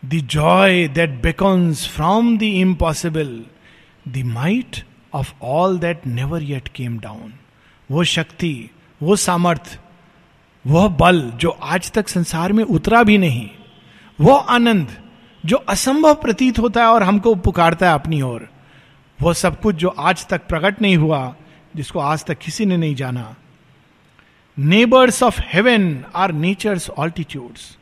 The 0.05 0.13
joy 0.13 0.87
that 0.87 1.09
beckons 1.09 1.87
from 1.87 2.37
the 2.37 2.43
impossible 2.43 3.43
the 4.07 4.23
might 4.25 4.83
of 5.13 5.33
all 5.41 5.79
that 5.79 6.07
never 6.07 6.43
yet 6.43 6.67
came 6.67 6.99
down 6.99 7.33
वो 7.89 8.03
शक्ति, 8.03 8.69
वो 9.01 9.15
सामर्थ 9.15 9.79
वह 10.65 10.87
बल 10.97 11.21
जो 11.35 11.49
आज 11.49 11.91
तक 11.91 12.07
संसार 12.07 12.53
में 12.53 12.63
उतरा 12.63 13.03
भी 13.03 13.17
नहीं, 13.17 13.49
वो 14.19 14.33
आनंद 14.33 14.95
जो 15.43 15.57
असंभव 15.69 16.13
प्रतीत 16.13 16.59
होता 16.59 16.81
है 16.81 16.87
और 16.87 17.03
हमको 17.03 17.33
पुकारता 17.35 17.89
है 17.89 17.93
अपनी 17.93 18.21
ओर, 18.21 18.47
वो 19.19 19.33
सब 19.33 19.59
कुछ 19.61 19.75
जो 19.75 19.89
आज 19.89 20.25
तक 20.27 20.47
प्रकट 20.47 20.81
नहीं 20.81 20.97
हुआ, 20.97 21.35
जिसको 21.75 21.99
आज 21.99 22.25
तक 22.25 22.37
किसी 22.37 22.65
ने 22.65 22.77
नहीं 22.77 22.95
जाना। 22.95 23.35
Neighbours 24.57 25.23
of 25.23 25.41
heaven 25.45 26.03
are 26.15 26.31
nature's 26.33 26.89
altitudes 26.89 27.77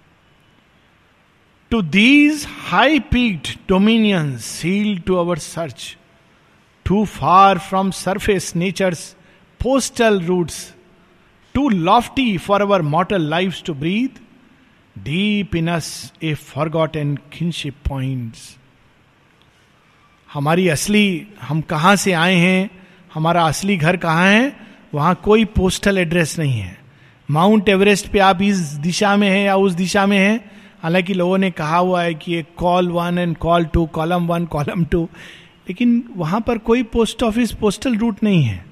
to 1.72 1.82
these 1.82 2.46
high 2.70 3.00
peaked 3.12 3.48
dominions 3.70 4.38
sealed 4.38 4.98
to 5.00 5.16
our 5.16 5.38
search 5.40 5.96
too 6.86 7.06
far 7.06 7.60
from 7.60 7.92
surface 7.92 8.56
nature's 8.56 9.16
routes 9.64 10.76
too 11.54 11.70
lofty 11.70 12.38
for 12.38 12.62
our 12.62 12.82
mortal 12.82 13.22
life 13.22 13.64
to 13.66 13.74
breathe 13.74 14.22
deep 15.00 15.56
in 15.56 15.68
us 15.68 16.14
a 16.24 16.34
forgotten 16.96 17.20
kinship 17.20 17.76
points 17.90 18.58
हमारी 20.34 20.68
असली, 20.68 21.28
हम 21.42 21.62
कहाँ 21.62 21.96
से 21.96 22.12
आए 22.12 22.36
हैं? 22.36 22.70
हमारा 23.14 23.44
असली 23.44 23.78
घर 23.78 23.98
कहाँ 23.98 24.28
है? 24.28 24.58
वहाँ 24.94 25.16
कोई 25.16 25.46
पोस्टल 25.46 25.98
एड्रेस 25.98 26.40
नहीं 26.40 26.60
है। 26.60 26.78
माउंट 27.32 27.70
एवरेस्ट 27.70 28.08
पे 28.08 28.20
आप 28.20 28.42
इस 28.42 28.58
दिशा 28.58 29.16
में 29.16 29.30
हैं 29.30 29.46
या 29.46 29.56
उस 29.56 29.74
दिशा 29.74 30.06
में 30.06 30.18
हैं? 30.18 30.52
हालाँकि 30.84 31.14
लोगों 31.14 31.38
ने 31.38 31.52
कहा 31.52 31.78
हुआ 31.78 32.04
है 32.04 32.14
कि 32.14 32.32
ये 32.32 32.46
col 32.58 32.90
one 32.90 33.18
and 33.18 33.38
col 33.38 33.66
two 33.66 33.86
column 33.86 34.28
one 34.28 34.46
column 34.46 34.86
two 34.86 35.04
लेकिन 35.68 36.04
वहाँ 36.16 36.42
पर 36.42 36.58
कोई 36.58 36.84
पोस्ट 36.84 37.24
ऑफ़िस 37.24 37.52
पोस्टल 37.52 37.98
रूट 37.98 38.24
नहीं 38.24 38.44
है। 38.44 38.66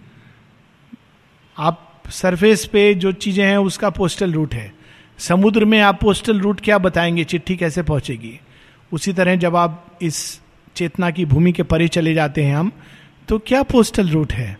आप 1.57 2.03
सरफेस 2.09 2.65
पे 2.65 2.93
जो 2.93 3.11
चीज़ें 3.11 3.45
हैं, 3.45 3.57
उसका 3.57 3.89
पोस्टल 3.89 4.33
रूट 4.33 4.53
है। 4.53 4.73
समुद्र 5.19 5.65
में 5.65 5.79
आप 5.81 5.99
पोस्टल 6.01 6.39
रूट 6.39 6.61
क्या 6.61 6.77
बताएँगे? 6.77 7.23
चिट्ठी 7.23 7.55
कैसे 7.55 7.83
पहुंचेगी? 7.83 8.39
उसी 8.91 9.13
तरह 9.13 9.35
जब 9.35 9.55
आप 9.55 9.97
इस 10.01 10.41
चेतना 10.75 11.09
की 11.11 11.25
भूमि 11.25 11.51
के 11.51 11.63
परे 11.63 11.87
चले 11.87 12.13
जाते 12.13 12.43
हैं 12.43 12.55
हम 12.55 12.71
तो 13.27 13.39
क्या 13.39 13.63
पोस्टल 13.63 14.09
रूट 14.09 14.33
है? 14.33 14.57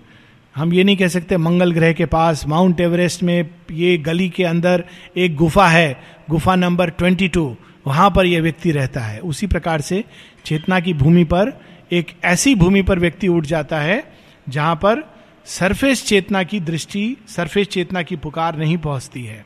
हम 0.56 0.74
ये 0.74 0.84
नहीं 0.84 0.98
कह 0.98 1.08
सकते 1.08 1.38
मंगल 1.38 1.72
ग्रह 1.72 1.94
के 1.94 2.06
पास, 2.06 2.48
माउंट 2.48 2.80
एवरेस्ट 2.80 3.24
में 3.24 3.50
ये 3.72 3.98
गली 3.98 4.30
के 4.30 4.44
अंदर 4.44 4.84
एक 5.18 5.36
गुफा 5.36 5.68
है, 5.68 6.02
गुफा 6.30 6.56
नंबर 6.56 6.90
ट्वेंटी 6.90 7.28
टू, 7.28 7.56
वहाँ 7.88 8.12
पर 8.16 8.26
यह 8.26 8.42
व्यक्ति 8.42 8.72
रहता 8.72 9.02
है। 9.02 9.20
उसी 9.20 9.48
प्रकार 9.48 9.82
से 9.82 10.04
चेतना 10.46 10.80
की 10.80 10.94
भूमि 10.94 11.24
पर 11.24 11.62
एक 11.92 12.08
ऐसी 12.24 12.56
भूमि 12.56 12.82
पर 12.82 13.00
व्यक्ति 13.00 13.28
उठ 13.28 13.46
जाता 13.46 13.80
है, 13.80 14.04
जहाँ 14.50 14.76
पर 14.76 15.13
सरफेस 15.46 16.06
चेतना 16.06 16.44
की 16.44 16.60
दृष्टि, 16.60 17.18
सरफेस 17.28 17.68
चेतना 17.68 18.02
की 18.02 18.16
पुकार 18.16 18.58
नहीं 18.58 18.78
पहुँचती 18.78 19.26
है। 19.26 19.46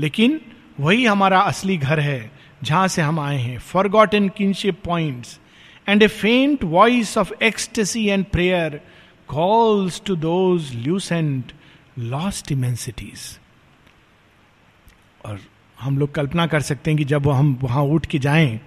लेकिन 0.00 0.40
वही 0.80 1.04
हमारा 1.04 1.40
असली 1.40 1.76
घर 1.76 2.00
है, 2.00 2.30
जहाँ 2.62 2.88
से 2.88 3.02
हम 3.02 3.20
आए 3.20 3.38
हैं। 3.38 3.58
For 3.58 3.88
kinship 4.06 4.82
points 4.84 5.40
and 5.88 6.02
a 6.02 6.06
faint 6.06 6.64
voice 6.64 7.18
of 7.18 7.32
ecstasy 7.42 8.08
and 8.08 8.24
prayer 8.24 8.80
calls 9.28 10.02
to 10.06 10.16
those 10.16 10.74
lucent 10.74 11.52
lost 11.98 12.52
immensities 12.52 13.38
और 15.24 15.40
हम 15.80 15.98
लोग 15.98 16.14
कल्पना 16.14 16.46
कर 16.46 16.60
सकते 16.60 16.90
हैं 16.90 16.98
कि 16.98 17.04
जब 17.04 17.28
हम 17.28 17.58
वहाँ 17.62 17.82
उठ 17.82 18.06
के 18.06 18.18
जाएँ, 18.18 18.60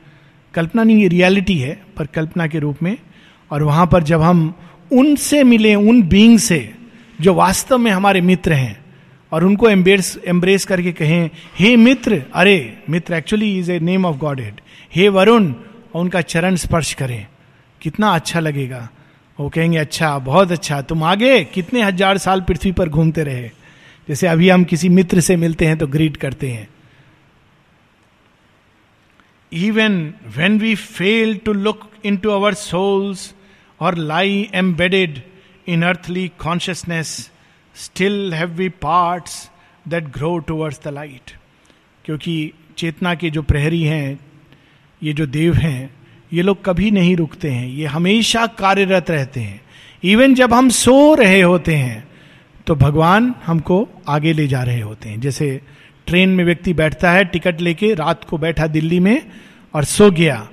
कल्पना 0.53 0.83
नहीं, 0.83 0.97
ये 0.97 1.07
रियलिटी 1.07 1.57
है, 1.59 1.85
पर 1.97 2.05
कल्पना 2.05 2.47
के 2.47 2.59
रूप 2.59 2.83
में। 2.83 2.97
और 3.51 3.63
वहाँ 3.63 3.87
पर 3.87 4.03
जब 4.03 4.21
हम 4.21 4.53
उनसे 4.91 5.43
मिले, 5.43 5.75
उन 5.75 6.03
बींग 6.03 6.39
से, 6.39 6.73
जो 7.21 7.33
वास्तव 7.33 7.77
में 7.77 7.91
हमारे 7.91 8.21
मित्र 8.21 8.53
हैं, 8.53 8.85
और 9.31 9.43
उनको 9.43 9.69
एम्ब्रेस 9.69 10.19
एम्ब्रेस 10.27 10.65
करके 10.65 10.91
कहें, 10.91 11.29
हे 11.59 11.75
मित्र, 11.75 12.23
अरे, 12.33 12.77
Mitra 12.89 13.13
actually 13.13 13.59
is 13.59 13.71
a 13.71 13.79
name 13.79 14.05
of 14.05 14.17
godhead 14.41 14.53
हे 14.95 15.09
वरुण 15.09 15.51
और 15.93 16.01
उनका 16.01 16.21
चरण 16.21 16.55
स्पर्श 16.55 16.93
करें। 16.93 17.27
कितना 17.81 18.09
अच्छा 18.09 18.39
लगेगा। 18.39 18.89
वो 19.39 19.49
कहेंगे 19.49 19.77
अच्छा 19.77 20.19
बहुत 20.19 20.51
अच्छा। 20.51 20.81
तुम 20.81 21.03
आगे 21.03 21.43
कितने 21.43 21.81
हज़ार 21.81 22.17
साल 22.17 22.41
पृथ्वी 22.41 22.71
पर 22.71 22.89
घूमते 22.89 23.23
रहे? 23.23 23.49
जैसे 24.09 24.27
अभी 24.27 24.49
हम 24.49 24.63
किसी 24.63 24.89
मित्र 24.89 25.19
से 25.19 25.35
मिलते 25.35 25.65
हैं 25.65 25.77
तो 25.77 25.87
ग्रीट 25.87 26.17
करते 26.17 26.49
हैं। 26.49 26.67
Even 29.53 30.13
when 30.37 30.59
we 30.59 30.75
fail 30.75 31.35
to 31.45 31.53
look 31.53 31.91
into 32.17 32.29
our 32.29 32.53
souls 32.53 33.33
और 33.83 33.97
lie 33.97 34.49
embedded 34.53 35.21
in 35.67 35.83
earthly 35.83 36.27
consciousness 36.37 37.31
still 37.75 38.33
have 38.33 38.49
we 38.49 38.69
parts 38.69 39.49
that 39.87 40.03
grow 40.03 40.37
towards 40.37 40.79
the 40.83 40.87
light 40.87 41.31
क्योंकि 42.05 42.51
चेतना 42.77 43.13
के 43.15 43.29
जो 43.29 43.41
प्रहरी 43.41 43.83
हैं, 43.83 44.19
ये 45.03 45.13
जो 45.13 45.25
देव 45.25 45.53
हैं, 45.53 45.89
ये 46.33 46.41
लोग 46.41 46.63
कभी 46.65 46.91
नहीं 46.91 47.15
रुकते 47.15 47.49
हैं। 47.49 47.67
ये 47.67 47.85
हमेशा 47.85 48.45
कार्यरत 48.45 49.09
रहते 49.11 49.39
हैं। 49.39 49.61
इवन 50.03 50.33
जब 50.35 50.53
हम 50.53 50.69
सो 50.69 51.13
रहे 51.13 51.41
होते 51.41 51.75
हैं 51.75 52.07
तो 52.67 52.75
भगवान 52.75 53.33
हमको 53.45 53.87
आगे 54.07 54.33
ले 54.33 54.47
जा 54.47 54.63
रहे 54.63 54.81
होते 54.81 55.09
हैं। 55.09 55.19
जैसे 55.21 55.61
ट्रेन 56.07 56.29
में 56.29 56.43
व्यक्ति 56.45 56.73
बैठता 56.73 57.11
है, 57.11 57.25
टिकट 57.25 57.61
लेके 57.61 57.93
रात 57.93 58.23
को 58.23 58.37
बैठा 58.37 58.67
दिल्ली 58.67 58.99
में 58.99 59.21
और 59.73 59.83
सो 59.83 60.09
गया। 60.11 60.47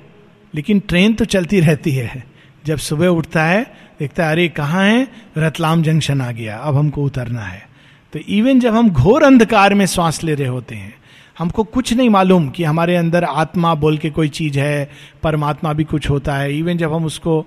लेकिन 0.55 0.81
ट्रेन 0.81 1.15
तो 1.15 1.25
चलती 1.25 1.61
रहती 1.61 1.93
है। 1.93 2.25
जब 2.67 2.77
सुबह 2.77 3.07
उठता 3.07 3.45
है, 3.45 3.75
देखता 3.99 4.25
है, 4.25 4.33
अरे, 4.33 4.49
कहाँ 4.49 4.85
है? 4.85 5.09
रतलाम 5.39 5.83
जंक्शन 5.83 6.21
आ 6.21 6.33
गया, 6.33 6.59
अब 6.59 6.77
हमको 6.77 7.03
उतरना 7.03 7.43
है। 7.43 7.69
तो 8.13 8.19
इवन 8.19 8.61
जब 8.61 8.75
हम 8.75 8.91
घोर 8.91 9.23
अंधकार 9.23 9.75
में 9.75 9.87
श्वास 9.87 10.25
ले 10.25 10.35
रहे 10.35 10.49
होते 10.49 10.75
हैं, 10.75 10.95
हमको 11.39 11.65
कुछ 11.65 11.93
नहीं 11.93 12.11
मालूम 12.11 12.49
कि 12.49 12.65
हमारे 12.65 12.97
अंदर 12.97 13.25
आत्मा 13.25 13.75
बोल 13.75 13.99
के 13.99 14.11
कोई 14.11 14.29
चीज़ 14.29 14.59
है, 14.59 14.91
परमात्मा 15.23 15.73
भी 15.73 15.85
कुछ 15.85 16.11
होता 16.11 16.37
है। 16.37 16.59
इवन 16.59 16.77
जब 16.77 16.93
हम 16.93 17.05
उसको 17.05 17.47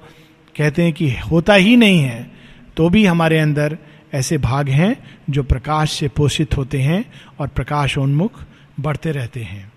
कहते 0.57 0.83
हैं 0.83 0.93
कि 0.93 1.09
होता 1.31 1.53
ही 1.53 1.75
नहीं 1.75 2.01
है 2.01 2.31
तो 2.77 2.89
भी 2.89 3.05
हमारे 3.05 3.39
अंदर 3.39 3.77
ऐसे 4.13 4.37
भाग 4.37 4.69
हैं 4.69 4.95
जो 5.29 5.43
प्रकाश 5.43 5.91
से 5.91 6.07
पोषित 6.07 6.57
होते 6.57 6.81
हैं 6.81 7.05
और 7.39 7.47
प्रकाश 7.47 7.97
उन्मुख 7.97 8.43
बढ़ते 8.79 9.11
रहते 9.11 9.43
हैं। 9.43 9.71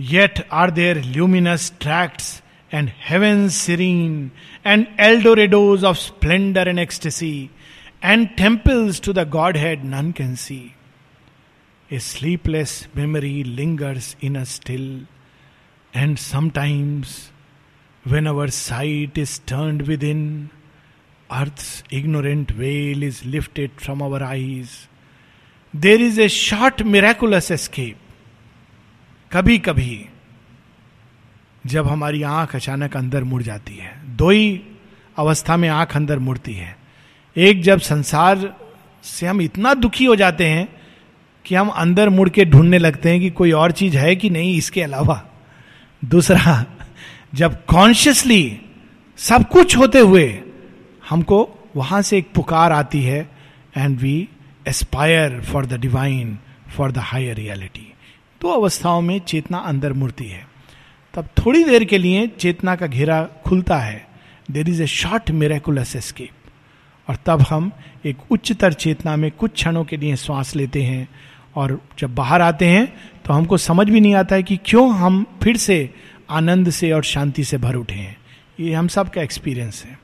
Yet 0.00 0.46
are 0.52 0.70
there 0.70 1.02
luminous 1.04 1.72
tracts 1.80 2.42
And 2.73 2.89
heaven 3.09 3.47
serene 3.49 4.31
and 4.65 4.85
Eldorados 4.99 5.83
of 5.83 5.97
splendour 5.97 6.67
and 6.67 6.79
ecstasy 6.79 7.49
and 8.03 8.27
temples 8.37 9.01
to 9.01 9.13
the 9.13 9.29
godhead 9.57 9.83
none 9.85 10.11
can 10.11 10.35
see 10.35 10.61
A 11.91 11.99
sleepless 11.99 12.87
memory 12.95 13.43
lingers 13.43 14.15
in 14.19 14.35
us 14.35 14.49
still, 14.49 15.01
and 15.93 16.17
sometimes, 16.17 17.31
when 18.03 18.25
our 18.25 18.47
sight 18.47 19.19
is 19.19 19.37
turned 19.37 19.83
within, 19.83 20.49
earth's 21.29 21.83
ignorant 21.91 22.49
veil 22.49 23.03
is 23.03 23.23
lifted 23.23 23.79
from 23.79 24.01
our 24.01 24.23
eyes. 24.23 24.87
There 25.73 26.01
is 26.01 26.17
a 26.17 26.27
short 26.27 26.83
miraculous 26.83 27.51
escape. 27.51 27.97
कभी 29.31 29.57
कभी 29.59 29.93
जब 31.66 31.88
हमारी 31.88 32.22
आँख 32.22 32.56
अचानक 32.56 32.96
अंदर 32.96 33.24
मुड़ 33.24 33.42
जाती 33.42 33.74
है। 33.74 34.16
दो 34.16 34.30
ही 34.30 34.60
अवस्था 35.16 35.56
में 35.56 35.68
आँख 35.68 35.96
अंदर 35.96 36.18
मुड़ती 36.18 36.54
है। 36.54 36.76
एक 37.36 37.62
जब 37.62 37.80
संसार 37.80 38.56
से 39.02 39.26
हम 39.26 39.40
इतना 39.42 39.74
दुखी 39.74 40.04
हो 40.04 40.16
जाते 40.16 40.46
हैं 40.46 40.68
कि 41.44 41.54
हम 41.54 41.68
अंदर 41.68 42.08
मुड़ 42.08 42.28
के 42.28 42.44
ढूँढने 42.44 42.78
लगते 42.78 43.10
हैं 43.10 43.20
कि 43.20 43.30
कोई 43.30 43.52
और 43.52 43.72
चीज़ 43.72 43.96
है 43.98 44.16
कि 44.16 44.30
नहीं 44.30 44.56
इसके 44.56 44.82
अलावा। 44.82 45.22
दूसरा, 46.04 46.64
जब 47.34 47.64
कॉन्शियसली 47.66 48.60
सब 49.18 49.48
कुछ 49.48 49.76
होते 49.76 49.98
हुए 49.98 50.42
हमको 51.08 51.68
वहाँ 51.76 52.02
से 52.02 52.18
एक 52.18 52.32
पुकार 52.34 52.72
आती 52.72 53.02
है 53.02 53.30
and 53.76 53.98
we 53.98 54.28
aspire 54.68 55.40
for 55.40 55.66
the 55.66 55.72
divine 55.72 56.38
for 56.76 56.92
the 56.92 56.98
higher 56.98 57.36
reality 57.36 57.92
दो 58.40 58.48
अवस्थाओं 58.48 59.00
में 59.00 59.18
चेतना 59.20 59.58
अंदर 59.58 59.92
मुड़ती 59.92 60.24
है। 60.24 60.49
तब 61.14 61.28
थोड़ी 61.38 61.62
देर 61.64 61.84
के 61.84 61.98
लिए 61.98 62.26
चेतना 62.38 62.74
का 62.76 62.86
घेरा 62.86 63.22
खुलता 63.46 63.78
है। 63.78 64.06
There 64.50 64.68
is 64.68 64.82
a 64.82 64.86
short 64.86 65.30
miraculous 65.30 65.94
escape 65.96 67.08
और 67.08 67.16
तब 67.26 67.40
हम 67.40 67.70
एक 68.06 68.16
उच्चतर 68.30 68.72
चेतना 68.74 69.16
में 69.16 69.30
कुछ 69.30 69.52
क्षणों 69.52 69.84
के 69.84 69.96
लिए 69.96 70.16
श्वास 70.16 70.54
लेते 70.56 70.82
हैं 70.82 71.08
और 71.56 71.78
जब 71.98 72.14
बाहर 72.14 72.40
आते 72.40 72.66
हैं 72.66 72.86
तो 73.24 73.32
हमको 73.32 73.56
समझ 73.58 73.88
भी 73.90 74.00
नहीं 74.00 74.14
आता 74.14 74.34
है 74.34 74.42
कि 74.42 74.56
क्यों 74.64 74.90
हम 74.94 75.24
फिर 75.42 75.56
से 75.56 75.78
आनंद 76.30 76.70
से 76.70 76.90
और 76.92 77.04
शांति 77.04 77.44
से 77.44 77.58
भर 77.58 77.74
उठे 77.74 77.94
हैं। 77.94 78.16
ये 78.60 78.72
हम 78.74 78.88
सब 78.88 79.08
का 79.08 79.22
एक्सपीरियंस 79.22 79.82
है। 79.84 79.98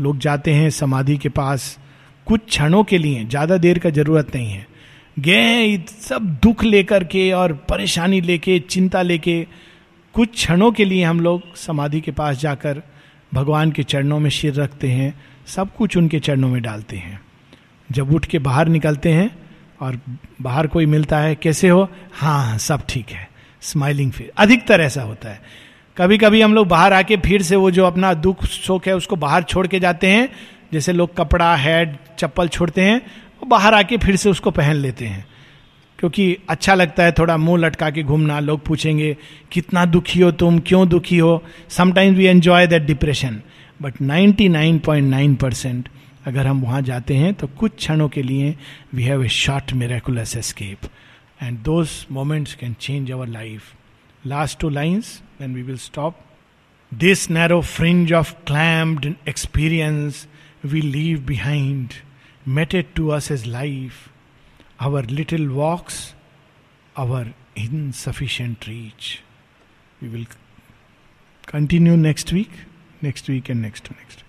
लोग 0.00 0.18
जाते 0.18 0.52
हैं 0.54 0.70
समाधि 0.70 1.16
के 1.16 1.28
पास 1.28 1.78
कुछ 2.26 2.40
क्षणों 2.40 2.82
के 2.84 2.98
लिए, 2.98 3.24
ज़्यादा 3.24 3.56
देर 3.56 3.78
का 3.78 3.90
ज़रूरत 3.90 4.34
नहीं 4.34 4.50
है। 4.50 4.66
गए 5.18 5.76
सब 6.00 6.26
दुख 6.42 6.64
लेकर 6.64 7.04
के 7.04 7.30
और 7.32 7.52
परेशानी 7.70 8.20
लेके, 8.20 8.58
चिंता 8.60 9.02
लेके 9.02 9.46
कुछ 10.16 10.30
क्षणों 10.30 10.72
के 10.72 10.84
लिए 10.84 11.04
हम 11.04 11.20
लोग 11.20 11.56
समाधि 11.56 12.00
के 12.00 12.10
पास 12.10 12.38
जाकर 12.38 12.82
भगवान 13.34 13.72
के 13.72 13.82
चरणों 13.82 14.20
में 14.20 14.30
सिर 14.30 14.54
रखते 14.54 14.88
हैं, 14.88 15.22
सब 15.46 15.76
कुछ 15.76 15.96
उनके 15.96 16.20
चरणों 16.20 16.48
में 16.48 16.62
डालते 16.62 16.96
हैं। 16.96 17.20
जब 17.92 18.14
उठ 18.14 18.26
के 18.26 18.38
बाहर 18.38 18.68
निकलते 18.68 19.12
हैं 19.12 19.38
और 19.80 20.00
बाहर 20.42 20.66
कोई 20.66 20.86
मिलता 20.86 21.18
है, 21.18 21.34
कैसे 21.34 21.68
हो? 21.68 21.90
हाँ 22.12 22.58
सब 22.58 22.82
ठीक 22.88 23.10
है। 23.10 23.30
स्माइलिंग 23.60 24.12
फिर 24.12 24.32
अधिकतर 24.38 24.80
ऐसा 24.80 25.02
होता 25.02 25.28
है। 25.28 25.42
कभी 25.96 26.18
कभी 26.18 26.40
हम 26.40 26.54
लोग 26.54 26.68
बाहर 26.68 26.92
आके 26.92 27.16
फिर 27.16 27.42
से 27.42 27.56
वो 27.56 27.70
जो 27.70 27.84
अपना 27.84 28.14
दुख 28.14 28.44
शोक 28.44 28.86
है, 28.86 28.96
उसको 28.96 29.16
बाहर 29.16 29.42
छोड़ 29.42 29.66
के 29.66 29.80
जाते 29.80 30.10
हैं। 30.10 30.28
जैसे 30.72 30.92
लोग 30.92 31.16
कपड़ा 31.16 31.56
हैड 31.56 31.96
चप्पल 32.18 32.48
छोड़ते 32.48 32.80
हैं, 32.80 32.98
वो 33.06 33.46
बाहर 33.46 33.74
आके 33.74 33.96
फिर 33.96 34.16
से 34.16 34.30
उसको 34.30 34.50
पहन 34.50 34.74
लेते 34.74 35.06
हैं। 35.06 35.26
क्योंकि 35.98 36.36
अच्छा 36.48 36.74
लगता 36.74 37.02
है 37.02 37.12
थोड़ा 37.12 37.36
मुँह 37.36 37.58
लटका 37.58 37.90
के 37.90 38.02
घूमना, 38.02 38.40
लोग 38.40 38.64
पूछेंगे, 38.64 39.16
कितना 39.52 39.84
दुखी 39.84 40.20
हो 40.20 40.30
तुम? 40.30 40.58
क्यों 40.58 40.88
दुखी 40.88 41.18
हो? 41.18 41.42
Sometimes 41.68 42.18
we 42.18 42.24
enjoy 42.24 42.66
that 42.66 42.82
depression 42.82 43.40
but 43.82 43.94
99.9 44.02 45.36
percent 45.36 45.88
अगर 46.26 46.46
हम 46.46 46.60
वहाँ 46.60 46.82
जाते 46.82 47.14
हैं 47.14 47.32
तो 47.34 47.46
कुछ 47.46 47.76
क्षणों 47.76 48.08
के 48.08 48.22
लिए 48.22 48.54
we 48.94 49.02
have 49.02 49.24
a 49.24 49.28
short 49.28 49.72
miraculous 49.72 50.36
escape 50.36 50.88
and 51.42 51.58
those 51.58 51.90
moments 52.12 52.54
can 52.54 52.74
change 52.80 53.12
our 53.12 53.26
life 53.26 53.62
last 54.26 54.58
two 54.60 54.68
lines 54.68 55.22
then 55.40 55.54
we 55.54 55.62
will 55.62 55.76
stop 55.76 56.18
this 56.94 57.30
narrow 57.30 57.60
fringe 57.60 58.12
of 58.12 58.32
claimed 58.46 59.12
experience 59.28 60.26
we 60.64 60.80
leave 60.80 61.20
behind 61.26 61.92
mated 62.48 62.86
to 62.94 63.08
us 63.08 63.30
as 63.32 63.46
life 63.46 63.92
our 64.80 65.02
little 65.02 65.48
walks, 65.52 66.14
our 66.96 67.34
insufficient 67.54 68.66
reach. 68.66 69.22
We 70.00 70.08
will 70.08 70.26
continue 71.46 71.96
next 71.96 72.32
week, 72.32 72.50
next 73.00 73.28
week, 73.28 73.48
and 73.48 73.62
next 73.62 73.84
to 73.84 73.94
next. 73.94 74.25